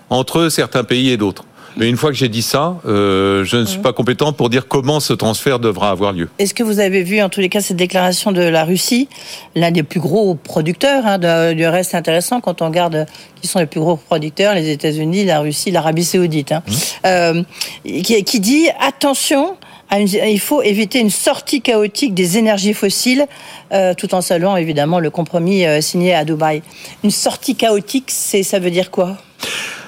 entre 0.09 0.49
certains 0.49 0.83
pays 0.83 1.09
et 1.09 1.17
d'autres. 1.17 1.43
Mais 1.79 1.87
une 1.87 1.95
fois 1.95 2.09
que 2.09 2.17
j'ai 2.17 2.27
dit 2.27 2.41
ça, 2.41 2.75
euh, 2.85 3.45
je 3.45 3.55
ne 3.55 3.65
suis 3.65 3.79
pas 3.79 3.93
compétent 3.93 4.33
pour 4.33 4.49
dire 4.49 4.67
comment 4.67 4.99
ce 4.99 5.13
transfert 5.13 5.59
devra 5.59 5.91
avoir 5.91 6.11
lieu. 6.11 6.29
Est-ce 6.37 6.53
que 6.53 6.61
vous 6.61 6.79
avez 6.79 7.03
vu 7.03 7.21
en 7.21 7.29
tous 7.29 7.39
les 7.39 7.47
cas 7.47 7.61
cette 7.61 7.77
déclaration 7.77 8.33
de 8.33 8.41
la 8.41 8.65
Russie, 8.65 9.07
l'un 9.55 9.71
des 9.71 9.83
plus 9.83 10.01
gros 10.01 10.35
producteurs 10.35 11.05
hein, 11.05 11.17
de, 11.17 11.53
du 11.53 11.65
reste 11.65 11.95
intéressant 11.95 12.41
quand 12.41 12.61
on 12.61 12.67
regarde 12.67 13.05
qui 13.41 13.47
sont 13.47 13.59
les 13.59 13.65
plus 13.65 13.79
gros 13.79 13.95
producteurs, 13.95 14.53
les 14.53 14.69
États-Unis, 14.69 15.23
la 15.23 15.39
Russie, 15.39 15.71
l'Arabie 15.71 16.03
Saoudite, 16.03 16.51
hein, 16.51 16.63
mmh. 16.67 16.73
euh, 17.05 17.43
qui, 17.85 18.23
qui, 18.23 18.39
dit 18.39 18.67
attention. 18.79 19.55
Il 19.91 20.39
faut 20.39 20.61
éviter 20.61 20.99
une 20.99 21.09
sortie 21.09 21.61
chaotique 21.61 22.13
des 22.13 22.37
énergies 22.37 22.75
fossiles, 22.75 23.25
euh, 23.71 23.95
tout 23.95 24.13
en 24.13 24.21
saluant 24.21 24.55
évidemment 24.55 24.99
le 24.99 25.09
compromis 25.09 25.65
euh, 25.65 25.81
signé 25.81 26.13
à 26.13 26.25
Dubaï. 26.25 26.61
Une 27.03 27.09
sortie 27.09 27.55
chaotique, 27.55 28.05
c'est 28.09 28.43
ça 28.43 28.59
veut 28.59 28.69
dire 28.69 28.91
quoi? 28.91 29.17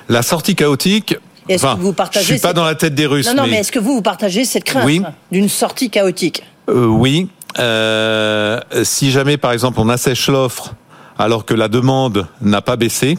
La 0.10 0.24
sortie 0.24 0.56
chaotique, 0.56 1.16
est-ce 1.52 1.66
enfin, 1.66 1.76
que 1.76 1.82
vous 1.82 1.94
partagez 1.94 2.26
Je 2.26 2.34
suis 2.34 2.42
pas 2.42 2.54
dans 2.54 2.64
la 2.64 2.76
tête 2.76 2.96
des 2.96 3.06
Russes. 3.06 3.28
Non, 3.28 3.34
non, 3.36 3.44
mais, 3.44 3.52
mais 3.52 3.58
est-ce 3.58 3.72
que 3.72 3.80
vous, 3.80 3.96
vous 3.96 4.02
partagez 4.02 4.46
cette 4.46 4.64
crainte 4.64 4.86
oui. 4.86 5.02
d'une 5.32 5.50
sortie 5.50 5.90
chaotique 5.90 6.44
euh, 6.70 6.86
Oui. 6.86 7.30
Euh, 7.60 8.60
si 8.84 9.12
jamais, 9.12 9.38
par 9.38 9.52
exemple, 9.52 9.80
on 9.80 9.90
assèche 9.90 10.28
l'offre 10.30 10.74
alors 11.18 11.46
que 11.46 11.54
la 11.54 11.68
demande 11.68 12.28
n'a 12.42 12.62
pas 12.62 12.76
baissé, 12.76 13.18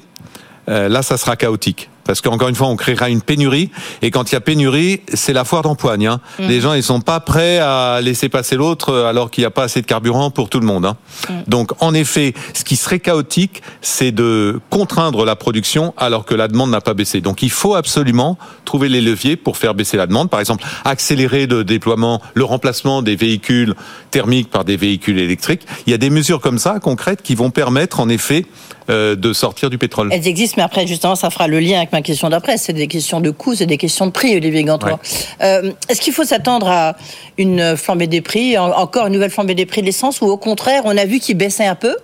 euh, 0.69 0.89
là, 0.89 1.03
ça 1.03 1.17
sera 1.17 1.37
chaotique. 1.37 1.91
Parce 2.05 2.21
qu'encore 2.21 2.49
une 2.49 2.55
fois, 2.55 2.69
on 2.69 2.77
créera 2.77 3.09
une 3.09 3.23
pénurie. 3.23 3.71
Et 4.03 4.11
quand 4.11 4.31
il 4.31 4.35
y 4.35 4.37
a 4.37 4.41
pénurie, 4.41 5.01
c'est 5.13 5.33
la 5.33 5.45
foire 5.45 5.63
d'empoigne. 5.63 6.07
Hein. 6.07 6.21
Mmh. 6.39 6.47
Les 6.47 6.61
gens, 6.61 6.75
ils 6.75 6.83
sont 6.83 7.01
pas 7.01 7.21
prêts 7.21 7.59
à 7.59 8.01
laisser 8.03 8.29
passer 8.29 8.57
l'autre 8.57 8.95
alors 8.95 9.31
qu'il 9.31 9.43
n'y 9.43 9.47
a 9.47 9.51
pas 9.51 9.65
assez 9.65 9.83
de 9.83 9.87
carburant 9.87 10.31
pour 10.31 10.49
tout 10.49 10.61
le 10.61 10.67
monde. 10.67 10.87
Hein. 10.87 10.97
Mmh. 11.29 11.33
Donc, 11.47 11.71
en 11.81 11.95
effet, 11.95 12.35
ce 12.55 12.65
qui 12.65 12.77
serait 12.77 13.01
chaotique, 13.01 13.63
c'est 13.81 14.13
de 14.13 14.61
contraindre 14.71 15.25
la 15.25 15.37
production 15.37 15.95
alors 15.97 16.25
que 16.25 16.35
la 16.35 16.49
demande 16.49 16.71
n'a 16.71 16.81
pas 16.81 16.95
baissé. 16.95 17.21
Donc, 17.21 17.43
il 17.43 17.51
faut 17.51 17.75
absolument 17.75 18.39
trouver 18.65 18.89
les 18.89 19.01
leviers 19.01 19.37
pour 19.37 19.57
faire 19.57 19.75
baisser 19.75 19.97
la 19.97 20.07
demande. 20.07 20.31
Par 20.31 20.41
exemple, 20.41 20.65
accélérer 20.85 21.47
le 21.47 21.65
déploiement, 21.65 22.21
le 22.35 22.45
remplacement 22.45 23.03
des 23.03 23.17
véhicules 23.17 23.75
thermiques 24.11 24.51
par 24.51 24.65
des 24.65 24.77
véhicules 24.77 25.19
électriques. 25.19 25.67
Il 25.87 25.91
y 25.91 25.95
a 25.95 25.99
des 25.99 26.11
mesures 26.11 26.41
comme 26.41 26.59
ça, 26.59 26.79
concrètes, 26.81 27.23
qui 27.23 27.35
vont 27.35 27.51
permettre, 27.51 28.01
en 28.01 28.09
effet, 28.09 28.47
euh, 28.82 28.82
de 28.89 29.33
sortir 29.33 29.71
du 29.71 29.79
pétrole. 29.79 30.09
Elles 30.13 30.27
existent, 30.29 30.57
mais 30.59 30.63
après, 30.65 30.87
justement, 30.87 31.15
ça 31.15 31.31
fera 31.31 31.47
le 31.49 31.61
lien 31.61 31.79
avec 31.79 31.93
ma 31.93 32.03
question 32.03 32.29
d'après. 32.29 32.57
C'est 32.57 32.73
des 32.73 32.89
questions 32.89 33.21
de 33.21 33.31
coûts, 33.31 33.55
c'est 33.55 33.67
des 33.67 33.77
questions 33.77 34.07
de 34.07 34.11
prix, 34.11 34.37
Olivier 34.37 34.65
Gantois. 34.65 34.99
Euh, 35.43 35.73
Est-ce 35.89 36.01
qu'il 36.01 36.13
faut 36.13 36.25
s'attendre 36.25 36.69
à 36.69 36.97
une 37.39 37.77
flambée 37.77 38.07
des 38.07 38.21
prix, 38.21 38.59
encore 38.59 39.07
une 39.07 39.15
nouvelle 39.15 39.31
flambée 39.31 39.55
des 39.55 39.67
prix 39.67 39.81
de 39.81 39.87
l'essence, 39.87 40.21
ou 40.21 40.27
au 40.27 40.37
contraire, 40.37 40.83
on 40.85 40.97
a 40.97 41.05
vu 41.05 41.19
qu'il 41.19 41.37
baissait 41.37 41.67
un 41.67 41.75
peu, 41.75 41.97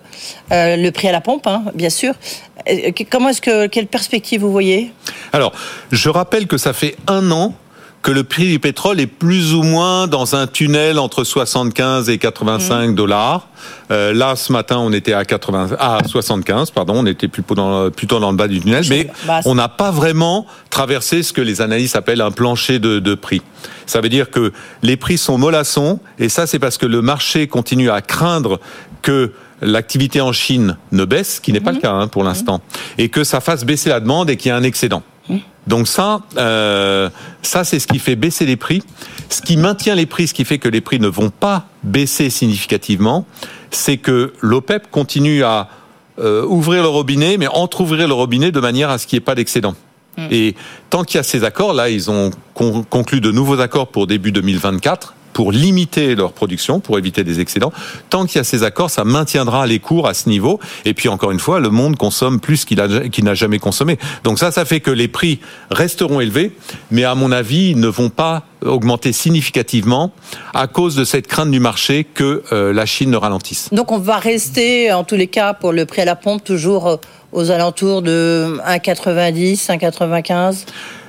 euh, 0.52 0.76
le 0.76 0.90
prix 0.90 1.08
à 1.08 1.12
la 1.12 1.20
pompe, 1.20 1.46
hein, 1.46 1.64
bien 1.74 1.90
sûr. 1.90 2.14
Euh, 2.68 2.90
comment 3.10 3.28
est-ce 3.30 3.40
que, 3.40 3.66
quelle 3.66 3.86
perspective 3.86 4.40
vous 4.40 4.52
voyez? 4.52 4.92
Alors, 5.32 5.52
je 5.92 6.08
rappelle 6.08 6.46
que 6.46 6.58
ça 6.58 6.72
fait 6.72 6.96
un 7.06 7.30
an 7.30 7.54
que 8.08 8.12
le 8.14 8.24
prix 8.24 8.48
du 8.48 8.58
pétrole 8.58 9.00
est 9.00 9.06
plus 9.06 9.52
ou 9.52 9.62
moins 9.62 10.06
dans 10.06 10.34
un 10.34 10.46
tunnel 10.46 10.98
entre 10.98 11.24
75 11.24 12.08
et 12.08 12.16
85 12.16 12.86
mmh. 12.86 12.94
dollars. 12.94 13.48
Euh, 13.90 14.14
là, 14.14 14.34
ce 14.34 14.50
matin, 14.50 14.78
on 14.78 14.94
était 14.94 15.12
à 15.12 15.26
80, 15.26 15.76
à 15.78 15.98
75, 16.06 16.70
pardon, 16.70 16.94
on 16.96 17.04
était 17.04 17.28
plutôt 17.28 17.54
dans, 17.54 17.90
plutôt 17.90 18.18
dans 18.18 18.30
le 18.30 18.36
bas 18.38 18.48
du 18.48 18.60
tunnel, 18.60 18.82
mais 18.88 19.10
on 19.44 19.54
n'a 19.54 19.68
pas 19.68 19.90
vraiment 19.90 20.46
traversé 20.70 21.22
ce 21.22 21.34
que 21.34 21.42
les 21.42 21.60
analystes 21.60 21.96
appellent 21.96 22.22
un 22.22 22.30
plancher 22.30 22.78
de, 22.78 22.98
de 22.98 23.14
prix. 23.14 23.42
Ça 23.84 24.00
veut 24.00 24.08
dire 24.08 24.30
que 24.30 24.54
les 24.82 24.96
prix 24.96 25.18
sont 25.18 25.36
mollassons, 25.36 26.00
et 26.18 26.30
ça, 26.30 26.46
c'est 26.46 26.58
parce 26.58 26.78
que 26.78 26.86
le 26.86 27.02
marché 27.02 27.46
continue 27.46 27.90
à 27.90 28.00
craindre 28.00 28.58
que 29.02 29.32
l'activité 29.60 30.22
en 30.22 30.32
Chine 30.32 30.78
ne 30.92 31.04
baisse, 31.04 31.34
ce 31.34 31.40
qui 31.42 31.52
n'est 31.52 31.60
mmh. 31.60 31.62
pas 31.62 31.72
le 31.72 31.80
cas 31.80 31.92
hein, 31.92 32.08
pour 32.08 32.24
l'instant, 32.24 32.56
mmh. 32.56 33.02
et 33.02 33.08
que 33.10 33.22
ça 33.22 33.42
fasse 33.42 33.66
baisser 33.66 33.90
la 33.90 34.00
demande 34.00 34.30
et 34.30 34.38
qu'il 34.38 34.50
y 34.50 34.54
ait 34.54 34.56
un 34.56 34.62
excédent. 34.62 35.02
Donc 35.68 35.86
ça, 35.86 36.22
euh, 36.38 37.10
ça 37.42 37.62
c'est 37.62 37.78
ce 37.78 37.86
qui 37.86 37.98
fait 37.98 38.16
baisser 38.16 38.46
les 38.46 38.56
prix. 38.56 38.82
Ce 39.28 39.42
qui 39.42 39.56
maintient 39.58 39.94
les 39.94 40.06
prix, 40.06 40.26
ce 40.26 40.34
qui 40.34 40.44
fait 40.44 40.58
que 40.58 40.68
les 40.68 40.80
prix 40.80 40.98
ne 40.98 41.08
vont 41.08 41.30
pas 41.30 41.66
baisser 41.82 42.30
significativement, 42.30 43.26
c'est 43.70 43.98
que 43.98 44.32
l'OPEP 44.40 44.90
continue 44.90 45.44
à 45.44 45.68
euh, 46.18 46.44
ouvrir 46.46 46.82
le 46.82 46.88
robinet, 46.88 47.36
mais 47.36 47.46
entrouvrir 47.48 48.08
le 48.08 48.14
robinet 48.14 48.50
de 48.50 48.60
manière 48.60 48.88
à 48.88 48.96
ce 48.96 49.06
qu'il 49.06 49.18
n'y 49.18 49.22
ait 49.22 49.26
pas 49.26 49.34
d'excédent. 49.34 49.74
Mmh. 50.16 50.22
Et 50.30 50.54
tant 50.88 51.04
qu'il 51.04 51.18
y 51.18 51.20
a 51.20 51.22
ces 51.22 51.44
accords, 51.44 51.74
là, 51.74 51.90
ils 51.90 52.10
ont 52.10 52.30
con 52.54 52.82
conclu 52.82 53.20
de 53.20 53.30
nouveaux 53.30 53.60
accords 53.60 53.88
pour 53.88 54.06
début 54.06 54.32
2024 54.32 55.14
pour 55.38 55.52
limiter 55.52 56.16
leur 56.16 56.32
production, 56.32 56.80
pour 56.80 56.98
éviter 56.98 57.22
des 57.22 57.38
excédents. 57.38 57.72
Tant 58.10 58.26
qu'il 58.26 58.38
y 58.38 58.40
a 58.40 58.44
ces 58.44 58.64
accords, 58.64 58.90
ça 58.90 59.04
maintiendra 59.04 59.68
les 59.68 59.78
cours 59.78 60.08
à 60.08 60.12
ce 60.12 60.28
niveau. 60.28 60.58
Et 60.84 60.94
puis 60.94 61.08
encore 61.08 61.30
une 61.30 61.38
fois, 61.38 61.60
le 61.60 61.70
monde 61.70 61.94
consomme 61.94 62.40
plus 62.40 62.64
qu'il 62.64 62.82
qu 63.12 63.22
n'a 63.22 63.34
jamais 63.34 63.60
consommé. 63.60 63.98
Donc 64.24 64.40
ça, 64.40 64.50
ça 64.50 64.64
fait 64.64 64.80
que 64.80 64.90
les 64.90 65.06
prix 65.06 65.38
resteront 65.70 66.18
élevés, 66.18 66.50
mais 66.90 67.04
à 67.04 67.14
mon 67.14 67.30
avis, 67.30 67.76
ne 67.76 67.86
vont 67.86 68.10
pas 68.10 68.46
augmenter 68.66 69.12
significativement 69.12 70.10
à 70.54 70.66
cause 70.66 70.96
de 70.96 71.04
cette 71.04 71.28
crainte 71.28 71.52
du 71.52 71.60
marché 71.60 72.02
que 72.02 72.42
euh, 72.50 72.72
la 72.72 72.84
Chine 72.84 73.12
ne 73.12 73.16
ralentisse. 73.16 73.68
Donc 73.70 73.92
on 73.92 73.98
va 74.00 74.16
rester, 74.16 74.92
en 74.92 75.04
tous 75.04 75.14
les 75.14 75.28
cas, 75.28 75.54
pour 75.54 75.72
le 75.72 75.86
prix 75.86 76.02
à 76.02 76.04
la 76.04 76.16
pompe, 76.16 76.42
toujours 76.42 76.88
euh, 76.88 76.96
aux 77.30 77.52
alentours 77.52 78.02
de 78.02 78.58
1,90, 78.66 79.68
1,95 79.68 80.64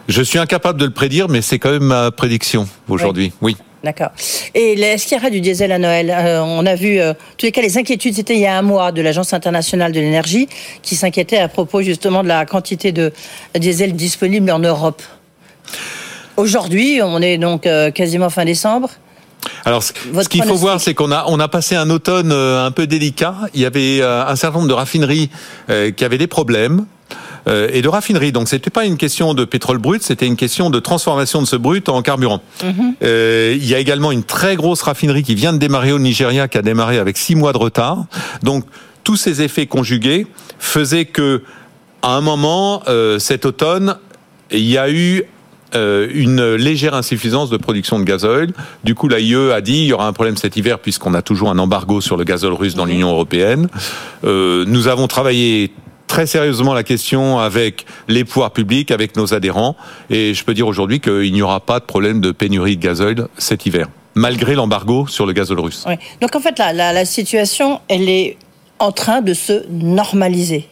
Je 0.07 0.21
suis 0.21 0.37
incapable 0.37 0.79
de 0.79 0.85
le 0.85 0.93
prédire, 0.93 1.29
mais 1.29 1.41
c'est 1.41 1.57
quand 1.57 1.71
même 1.71 1.85
ma 1.85 2.11
prédiction 2.11 2.69
aujourd'hui. 2.87 3.33
Oui. 3.41 3.55
oui. 3.57 3.65
D'accord. 3.83 4.09
Et 4.53 4.73
est-ce 4.73 5.07
qu'il 5.07 5.17
y 5.17 5.19
aura 5.19 5.29
du 5.29 5.39
diesel 5.39 5.71
à 5.71 5.79
Noël 5.79 6.09
euh, 6.09 6.41
On 6.41 6.65
a 6.65 6.75
vu, 6.75 6.99
euh, 6.99 7.11
en 7.11 7.15
tous 7.37 7.45
les 7.45 7.51
cas, 7.51 7.61
les 7.61 7.77
inquiétudes, 7.77 8.13
c'était 8.13 8.35
il 8.35 8.41
y 8.41 8.45
a 8.45 8.57
un 8.57 8.61
mois, 8.61 8.91
de 8.91 9.01
l'Agence 9.01 9.33
internationale 9.33 9.93
de 9.93 9.99
l'énergie, 9.99 10.49
qui 10.81 10.95
s'inquiétait 10.95 11.37
à 11.37 11.47
propos 11.47 11.81
justement 11.81 12.23
de 12.23 12.27
la 12.27 12.45
quantité 12.45 12.91
de 12.91 13.13
diesel 13.55 13.93
disponible 13.93 14.51
en 14.51 14.59
Europe. 14.59 15.01
Aujourd'hui, 16.35 16.99
on 17.01 17.21
est 17.21 17.37
donc 17.37 17.65
euh, 17.65 17.91
quasiment 17.91 18.29
fin 18.29 18.43
décembre. 18.43 18.89
Alors, 19.63 19.81
ce 19.83 19.93
qu'il 20.27 20.43
faut 20.43 20.55
voir, 20.55 20.81
c'est 20.81 20.93
qu'on 20.93 21.11
a 21.13 21.23
on 21.27 21.39
a 21.39 21.47
passé 21.47 21.75
un 21.75 21.89
automne 21.89 22.33
un 22.33 22.71
peu 22.71 22.87
délicat. 22.87 23.35
Il 23.53 23.61
y 23.61 23.65
avait 23.65 24.01
un 24.01 24.35
certain 24.35 24.57
nombre 24.57 24.67
de 24.67 24.73
raffineries 24.73 25.29
qui 25.95 26.03
avaient 26.03 26.17
des 26.17 26.27
problèmes 26.27 26.85
euh, 27.47 27.69
et 27.71 27.81
de 27.81 27.87
raffinerie. 27.87 28.31
Donc 28.31 28.47
c'était 28.47 28.69
pas 28.69 28.85
une 28.85 28.97
question 28.97 29.33
de 29.33 29.45
pétrole 29.45 29.77
brut, 29.77 30.03
c'était 30.03 30.27
une 30.27 30.35
question 30.35 30.69
de 30.69 30.79
transformation 30.79 31.41
de 31.41 31.47
ce 31.47 31.55
brut 31.55 31.89
en 31.89 32.01
carburant. 32.01 32.41
Mm 32.63 32.67
-hmm. 32.67 32.93
euh, 33.03 33.55
il 33.55 33.67
y 33.67 33.75
a 33.75 33.79
également 33.79 34.11
une 34.11 34.23
très 34.23 34.55
grosse 34.55 34.81
raffinerie 34.81 35.23
qui 35.23 35.35
vient 35.35 35.53
de 35.53 35.59
démarrer 35.59 35.91
au 35.91 35.99
Nigeria, 35.99 36.47
qui 36.47 36.57
a 36.57 36.61
démarré 36.61 36.97
avec 36.99 37.17
six 37.17 37.35
mois 37.35 37.53
de 37.53 37.57
retard. 37.57 38.05
Donc 38.43 38.63
tous 39.03 39.17
ces 39.17 39.41
effets 39.41 39.67
conjugués 39.67 40.27
faisaient 40.59 41.05
que 41.05 41.41
à 42.01 42.11
un 42.15 42.21
moment 42.21 42.83
euh, 42.87 43.19
cet 43.19 43.45
automne, 43.45 43.97
il 44.51 44.65
y 44.65 44.77
a 44.77 44.89
eu 44.89 45.23
euh, 45.75 46.07
une 46.11 46.55
légère 46.55 46.95
insuffisance 46.95 47.51
de 47.51 47.57
production 47.57 47.99
de 47.99 48.03
gazole. 48.03 48.53
Du 48.83 48.95
coup, 48.95 49.07
l'AIE 49.07 49.51
a 49.51 49.61
dit 49.61 49.81
il 49.81 49.85
y 49.85 49.93
aura 49.93 50.07
un 50.07 50.13
problème 50.13 50.35
cet 50.35 50.57
hiver 50.57 50.79
puisqu'on 50.79 51.13
a 51.13 51.21
toujours 51.21 51.51
un 51.51 51.59
embargo 51.59 52.01
sur 52.01 52.17
le 52.17 52.23
gazole 52.23 52.53
russe 52.53 52.73
dans 52.73 52.85
l'Union 52.85 53.11
européenne. 53.11 53.67
Euh, 54.23 54.65
nous 54.67 54.87
avons 54.87 55.07
travaillé 55.07 55.71
très 56.09 56.25
sérieusement 56.25 56.73
la 56.73 56.83
question 56.83 57.39
avec 57.39 57.85
les 58.09 58.25
pouvoirs 58.25 58.51
publics, 58.51 58.91
avec 58.91 59.15
nos 59.15 59.33
adhérents, 59.33 59.77
et 60.09 60.33
je 60.33 60.43
peux 60.43 60.53
dire 60.53 60.67
aujourd'hui 60.67 60.99
qu'il 60.99 61.31
n'y 61.31 61.41
aura 61.41 61.61
pas 61.61 61.79
de 61.79 61.85
problème 61.85 62.19
de 62.19 62.31
pénurie 62.31 62.75
de 62.75 62.81
gazole 62.81 63.29
cet 63.37 63.65
hiver, 63.65 63.87
malgré 64.15 64.55
l'embargo 64.55 65.07
sur 65.07 65.25
le 65.25 65.31
gazole 65.31 65.61
russe. 65.61 65.85
Oui. 65.87 65.93
Donc 66.19 66.35
en 66.35 66.41
fait, 66.41 66.59
la, 66.59 66.73
la, 66.73 66.91
la 66.91 67.05
situation, 67.05 67.79
elle 67.87 68.09
est 68.09 68.35
en 68.79 68.91
train 68.91 69.21
de 69.21 69.33
se 69.33 69.65
normaliser. 69.69 70.67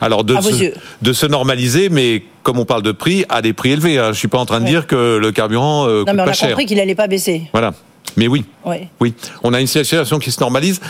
Alors 0.00 0.24
de, 0.24 0.40
se, 0.40 0.72
de 1.02 1.12
se 1.12 1.26
normaliser, 1.26 1.88
mais 1.88 2.22
comme 2.42 2.58
on 2.58 2.64
parle 2.64 2.82
de 2.82 2.92
prix, 2.92 3.24
à 3.28 3.42
des 3.42 3.52
prix 3.52 3.72
élevés. 3.72 3.98
Hein. 3.98 4.12
Je 4.12 4.18
suis 4.18 4.28
pas 4.28 4.38
en 4.38 4.46
train 4.46 4.60
de 4.60 4.66
dire 4.66 4.86
que 4.86 5.18
le 5.18 5.32
carburant 5.32 5.86
euh, 5.86 6.00
non, 6.00 6.04
coûte 6.04 6.14
mais 6.14 6.22
on 6.22 6.24
pas 6.26 6.32
a 6.32 6.48
compris 6.48 6.66
qu'il 6.66 6.80
allait 6.80 6.94
pas 6.94 7.06
baisser. 7.06 7.48
Voilà. 7.52 7.74
Mais 8.16 8.26
oui. 8.26 8.44
Oui. 8.64 8.76
Oui. 9.00 9.14
On 9.42 9.52
a 9.52 9.60
une 9.60 9.66
situation 9.66 10.18
qui 10.18 10.30
se 10.30 10.40
normalise 10.40 10.80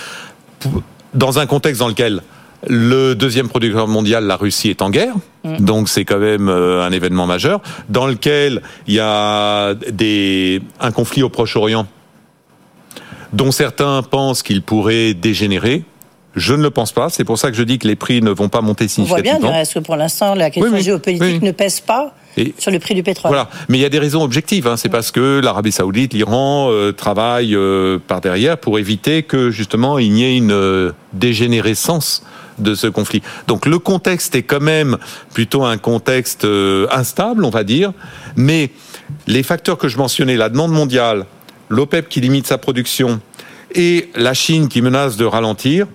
dans 1.12 1.38
un 1.38 1.46
contexte 1.46 1.80
dans 1.80 1.88
lequel 1.88 2.22
le 2.68 3.14
deuxième 3.14 3.48
producteur 3.48 3.88
mondial, 3.88 4.24
la 4.24 4.36
Russie, 4.36 4.70
est 4.70 4.82
en 4.82 4.90
guerre. 4.90 5.14
Mmh. 5.44 5.56
Donc 5.58 5.88
c'est 5.88 6.04
quand 6.04 6.18
même 6.18 6.48
euh, 6.48 6.84
un 6.84 6.92
événement 6.92 7.26
majeur 7.26 7.60
dans 7.88 8.06
lequel 8.06 8.62
il 8.86 8.94
y 8.94 9.00
a 9.00 9.74
des, 9.74 10.62
un 10.80 10.90
conflit 10.90 11.22
au 11.22 11.28
Proche-Orient 11.28 11.86
dont 13.32 13.50
certains 13.50 14.02
pensent 14.02 14.42
qu'il 14.42 14.62
pourrait 14.62 15.14
dégénérer. 15.14 15.82
Je 16.36 16.54
ne 16.54 16.62
le 16.62 16.70
pense 16.70 16.92
pas. 16.92 17.10
C'est 17.10 17.24
pour 17.24 17.38
ça 17.38 17.50
que 17.50 17.56
je 17.56 17.62
dis 17.62 17.78
que 17.78 17.86
les 17.86 17.96
prix 17.96 18.20
ne 18.22 18.30
vont 18.30 18.48
pas 18.48 18.60
monter 18.60 18.88
significativement. 18.88 19.38
On 19.38 19.40
voit 19.40 19.50
bien, 19.50 19.60
est-ce 19.60 19.74
que 19.74 19.78
pour 19.80 19.96
l'instant, 19.96 20.34
la 20.34 20.50
question 20.50 20.70
oui, 20.70 20.78
oui, 20.78 20.84
géopolitique 20.84 21.40
oui. 21.40 21.46
ne 21.46 21.52
pèse 21.52 21.80
pas 21.80 22.14
et 22.36 22.54
sur 22.58 22.70
le 22.70 22.78
prix 22.78 22.94
du 22.94 23.02
pétrole. 23.02 23.30
Voilà, 23.30 23.48
mais 23.68 23.78
il 23.78 23.80
y 23.80 23.84
a 23.84 23.88
des 23.88 23.98
raisons 23.98 24.22
objectives. 24.22 24.66
Hein. 24.66 24.76
C'est 24.76 24.88
parce 24.88 25.10
que 25.10 25.40
l'Arabie 25.42 25.72
Saoudite, 25.72 26.12
l'Iran 26.12 26.68
euh, 26.70 26.92
travaillent 26.92 27.54
euh, 27.54 27.98
par 27.98 28.20
derrière 28.20 28.58
pour 28.58 28.78
éviter 28.78 29.22
que 29.22 29.50
justement 29.50 29.98
il 29.98 30.12
n'y 30.12 30.24
ait 30.24 30.36
une 30.36 30.52
euh, 30.52 30.92
dégénérescence 31.12 32.24
de 32.58 32.74
ce 32.74 32.86
conflit. 32.86 33.22
Donc 33.48 33.66
le 33.66 33.78
contexte 33.78 34.34
est 34.36 34.42
quand 34.42 34.60
même 34.60 34.98
plutôt 35.32 35.64
un 35.64 35.76
contexte 35.76 36.46
instable, 36.92 37.44
on 37.44 37.50
va 37.50 37.64
dire, 37.64 37.92
mais 38.36 38.70
les 39.26 39.42
facteurs 39.42 39.76
que 39.76 39.88
je 39.88 39.98
mentionnais, 39.98 40.36
la 40.36 40.48
demande 40.48 40.70
mondiale, 40.70 41.26
l'OPEP 41.68 42.08
qui 42.08 42.20
limite 42.20 42.46
sa 42.46 42.56
production 42.56 43.20
et 43.74 44.08
la 44.14 44.34
Chine 44.34 44.68
qui 44.68 44.82
menace 44.82 45.16
de 45.16 45.24
ralentir, 45.24 45.88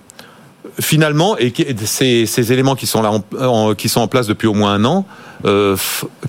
finalement, 0.79 1.37
et 1.37 1.53
ces, 1.85 2.25
ces, 2.25 2.53
éléments 2.53 2.75
qui 2.75 2.85
sont 2.85 3.01
là, 3.01 3.11
en, 3.39 3.73
qui 3.75 3.89
sont 3.89 4.01
en 4.01 4.07
place 4.07 4.27
depuis 4.27 4.47
au 4.47 4.53
moins 4.53 4.73
un 4.73 4.85
an, 4.85 5.05
euh, 5.45 5.77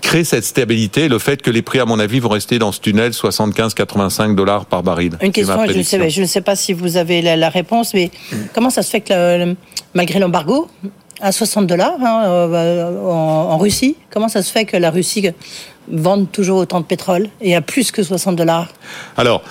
créent 0.02 0.24
cette 0.24 0.44
stabilité, 0.44 1.08
le 1.08 1.18
fait 1.18 1.42
que 1.42 1.50
les 1.50 1.62
prix, 1.62 1.80
à 1.80 1.84
mon 1.84 1.98
avis, 1.98 2.20
vont 2.20 2.28
rester 2.28 2.58
dans 2.58 2.70
ce 2.70 2.80
tunnel 2.80 3.10
75-85 3.10 4.34
dollars 4.34 4.66
par 4.66 4.82
baril. 4.82 5.16
Une 5.20 5.32
question, 5.32 5.66
je 5.66 5.78
ne, 5.78 5.82
sais, 5.82 6.10
je 6.10 6.20
ne 6.20 6.26
sais 6.26 6.40
pas 6.40 6.54
si 6.54 6.72
vous 6.72 6.96
avez 6.96 7.22
la, 7.22 7.48
réponse, 7.48 7.92
mais 7.92 8.10
comment 8.54 8.70
ça 8.70 8.82
se 8.82 8.90
fait 8.90 9.00
que 9.00 9.56
malgré 9.94 10.20
l'embargo, 10.20 10.68
à 11.20 11.32
60 11.32 11.66
dollars 11.66 11.96
hein, 12.00 12.22
euh, 12.26 13.00
en, 13.04 13.58
Russie, 13.58 13.96
comment 14.10 14.28
ça 14.28 14.42
se 14.42 14.52
fait 14.52 14.64
que 14.64 14.76
la 14.76 14.90
Russie 14.90 15.28
vende 15.90 16.30
toujours 16.30 16.58
autant 16.58 16.80
de 16.80 16.86
pétrole 16.86 17.28
et 17.40 17.56
à 17.56 17.60
plus 17.60 17.90
que 17.90 18.02
60 18.02 18.36
dollars? 18.36 18.68
Alors, 19.16 19.42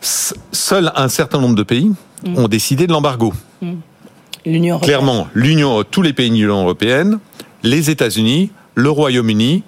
seul 0.00 0.92
un 0.94 1.08
certain 1.08 1.40
nombre 1.40 1.54
de 1.54 1.62
pays 1.62 1.90
mm. 2.26 2.38
ont 2.38 2.48
décidé 2.48 2.86
de 2.86 2.92
l'embargo. 2.92 3.32
Mm. 3.62 3.72
L'Union 4.46 4.74
européenne. 4.74 4.88
Clairement, 4.88 5.28
l'Union, 5.34 5.84
tous 5.84 6.02
les 6.02 6.12
pays 6.12 6.30
de 6.30 6.34
l'Union 6.34 6.60
européenne, 6.62 7.18
les 7.62 7.90
États-Unis, 7.90 8.50
le 8.74 8.90
Royaume-Uni, 8.90 9.62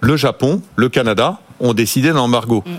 le 0.00 0.16
Japon, 0.16 0.62
le 0.76 0.88
Canada 0.88 1.40
ont 1.60 1.74
décidé 1.74 2.10
d'un 2.10 2.18
embargo. 2.18 2.62
Mm. 2.66 2.70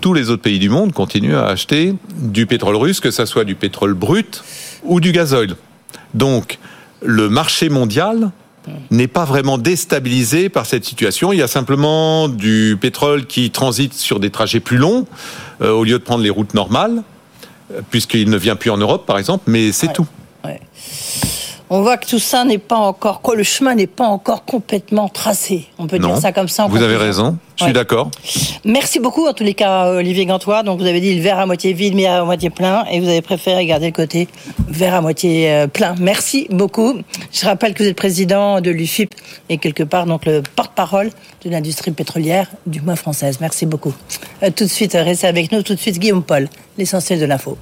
Tous 0.00 0.14
les 0.14 0.30
autres 0.30 0.42
pays 0.42 0.58
du 0.58 0.68
monde 0.68 0.92
continuent 0.92 1.36
à 1.36 1.46
acheter 1.46 1.94
du 2.16 2.46
pétrole 2.46 2.76
russe, 2.76 3.00
que 3.00 3.10
ce 3.10 3.26
soit 3.26 3.44
du 3.44 3.56
pétrole 3.56 3.94
brut 3.94 4.44
ou 4.84 5.00
du 5.00 5.12
gazoil. 5.12 5.56
Donc, 6.14 6.58
le 7.02 7.28
marché 7.28 7.68
mondial 7.68 8.30
n'est 8.90 9.08
pas 9.08 9.24
vraiment 9.24 9.58
déstabilisé 9.58 10.48
par 10.48 10.66
cette 10.66 10.84
situation. 10.84 11.32
Il 11.32 11.38
y 11.38 11.42
a 11.42 11.48
simplement 11.48 12.28
du 12.28 12.76
pétrole 12.80 13.26
qui 13.26 13.50
transite 13.50 13.94
sur 13.94 14.20
des 14.20 14.30
trajets 14.30 14.60
plus 14.60 14.76
longs 14.76 15.06
euh, 15.62 15.70
au 15.70 15.84
lieu 15.84 15.98
de 15.98 16.04
prendre 16.04 16.22
les 16.22 16.30
routes 16.30 16.54
normales, 16.54 17.02
puisqu'il 17.90 18.30
ne 18.30 18.36
vient 18.36 18.56
plus 18.56 18.70
en 18.70 18.76
Europe, 18.76 19.06
par 19.06 19.18
exemple, 19.18 19.44
mais 19.46 19.72
c'est 19.72 19.92
tout. 19.92 20.06
On 21.70 21.82
voit 21.82 21.98
que 21.98 22.06
tout 22.06 22.18
ça 22.18 22.44
n'est 22.44 22.56
pas 22.58 22.76
encore, 22.76 23.20
le 23.36 23.42
chemin 23.42 23.74
n'est 23.74 23.86
pas 23.86 24.06
encore 24.06 24.44
complètement 24.46 25.08
tracé. 25.10 25.66
On 25.78 25.86
peut 25.86 25.98
dire 25.98 26.16
ça 26.16 26.32
comme 26.32 26.48
ça. 26.48 26.66
vous 26.66 26.82
avez 26.82 26.96
raison. 26.96 27.36
Je 27.56 27.64
suis 27.64 27.72
d'accord. 27.72 28.10
Merci 28.64 29.00
beaucoup, 29.00 29.26
en 29.26 29.32
tous 29.34 29.44
les 29.44 29.52
cas, 29.52 29.90
Olivier 29.90 30.24
Gantois. 30.24 30.62
Donc, 30.62 30.80
vous 30.80 30.86
avez 30.86 31.00
dit 31.00 31.14
le 31.14 31.20
verre 31.20 31.40
à 31.40 31.44
moitié 31.46 31.72
vide, 31.74 31.94
mais 31.94 32.06
à 32.06 32.24
moitié 32.24 32.50
plein, 32.50 32.84
et 32.90 33.00
vous 33.00 33.08
avez 33.08 33.20
préféré 33.20 33.66
garder 33.66 33.86
le 33.86 33.92
côté 33.92 34.28
verre 34.68 34.94
à 34.94 35.00
moitié 35.00 35.50
euh, 35.52 35.66
plein. 35.66 35.94
Merci 36.00 36.46
beaucoup. 36.50 36.94
Je 37.32 37.44
rappelle 37.44 37.74
que 37.74 37.82
vous 37.82 37.88
êtes 37.88 37.96
président 37.96 38.60
de 38.60 38.70
l'UFIP 38.70 39.12
et 39.48 39.58
quelque 39.58 39.82
part, 39.82 40.06
donc, 40.06 40.24
le 40.24 40.42
porte-parole 40.56 41.10
de 41.44 41.50
l'industrie 41.50 41.90
pétrolière, 41.90 42.48
du 42.66 42.80
moins 42.80 42.96
française. 42.96 43.38
Merci 43.40 43.66
beaucoup. 43.66 43.92
Euh, 44.42 44.50
tout 44.54 44.64
de 44.64 44.70
suite, 44.70 44.92
restez 44.94 45.26
avec 45.26 45.52
nous. 45.52 45.62
Tout 45.62 45.74
de 45.74 45.80
suite, 45.80 45.98
Guillaume 45.98 46.22
Paul, 46.22 46.48
l'essentiel 46.78 47.20
de 47.20 47.26
l'info. 47.26 47.58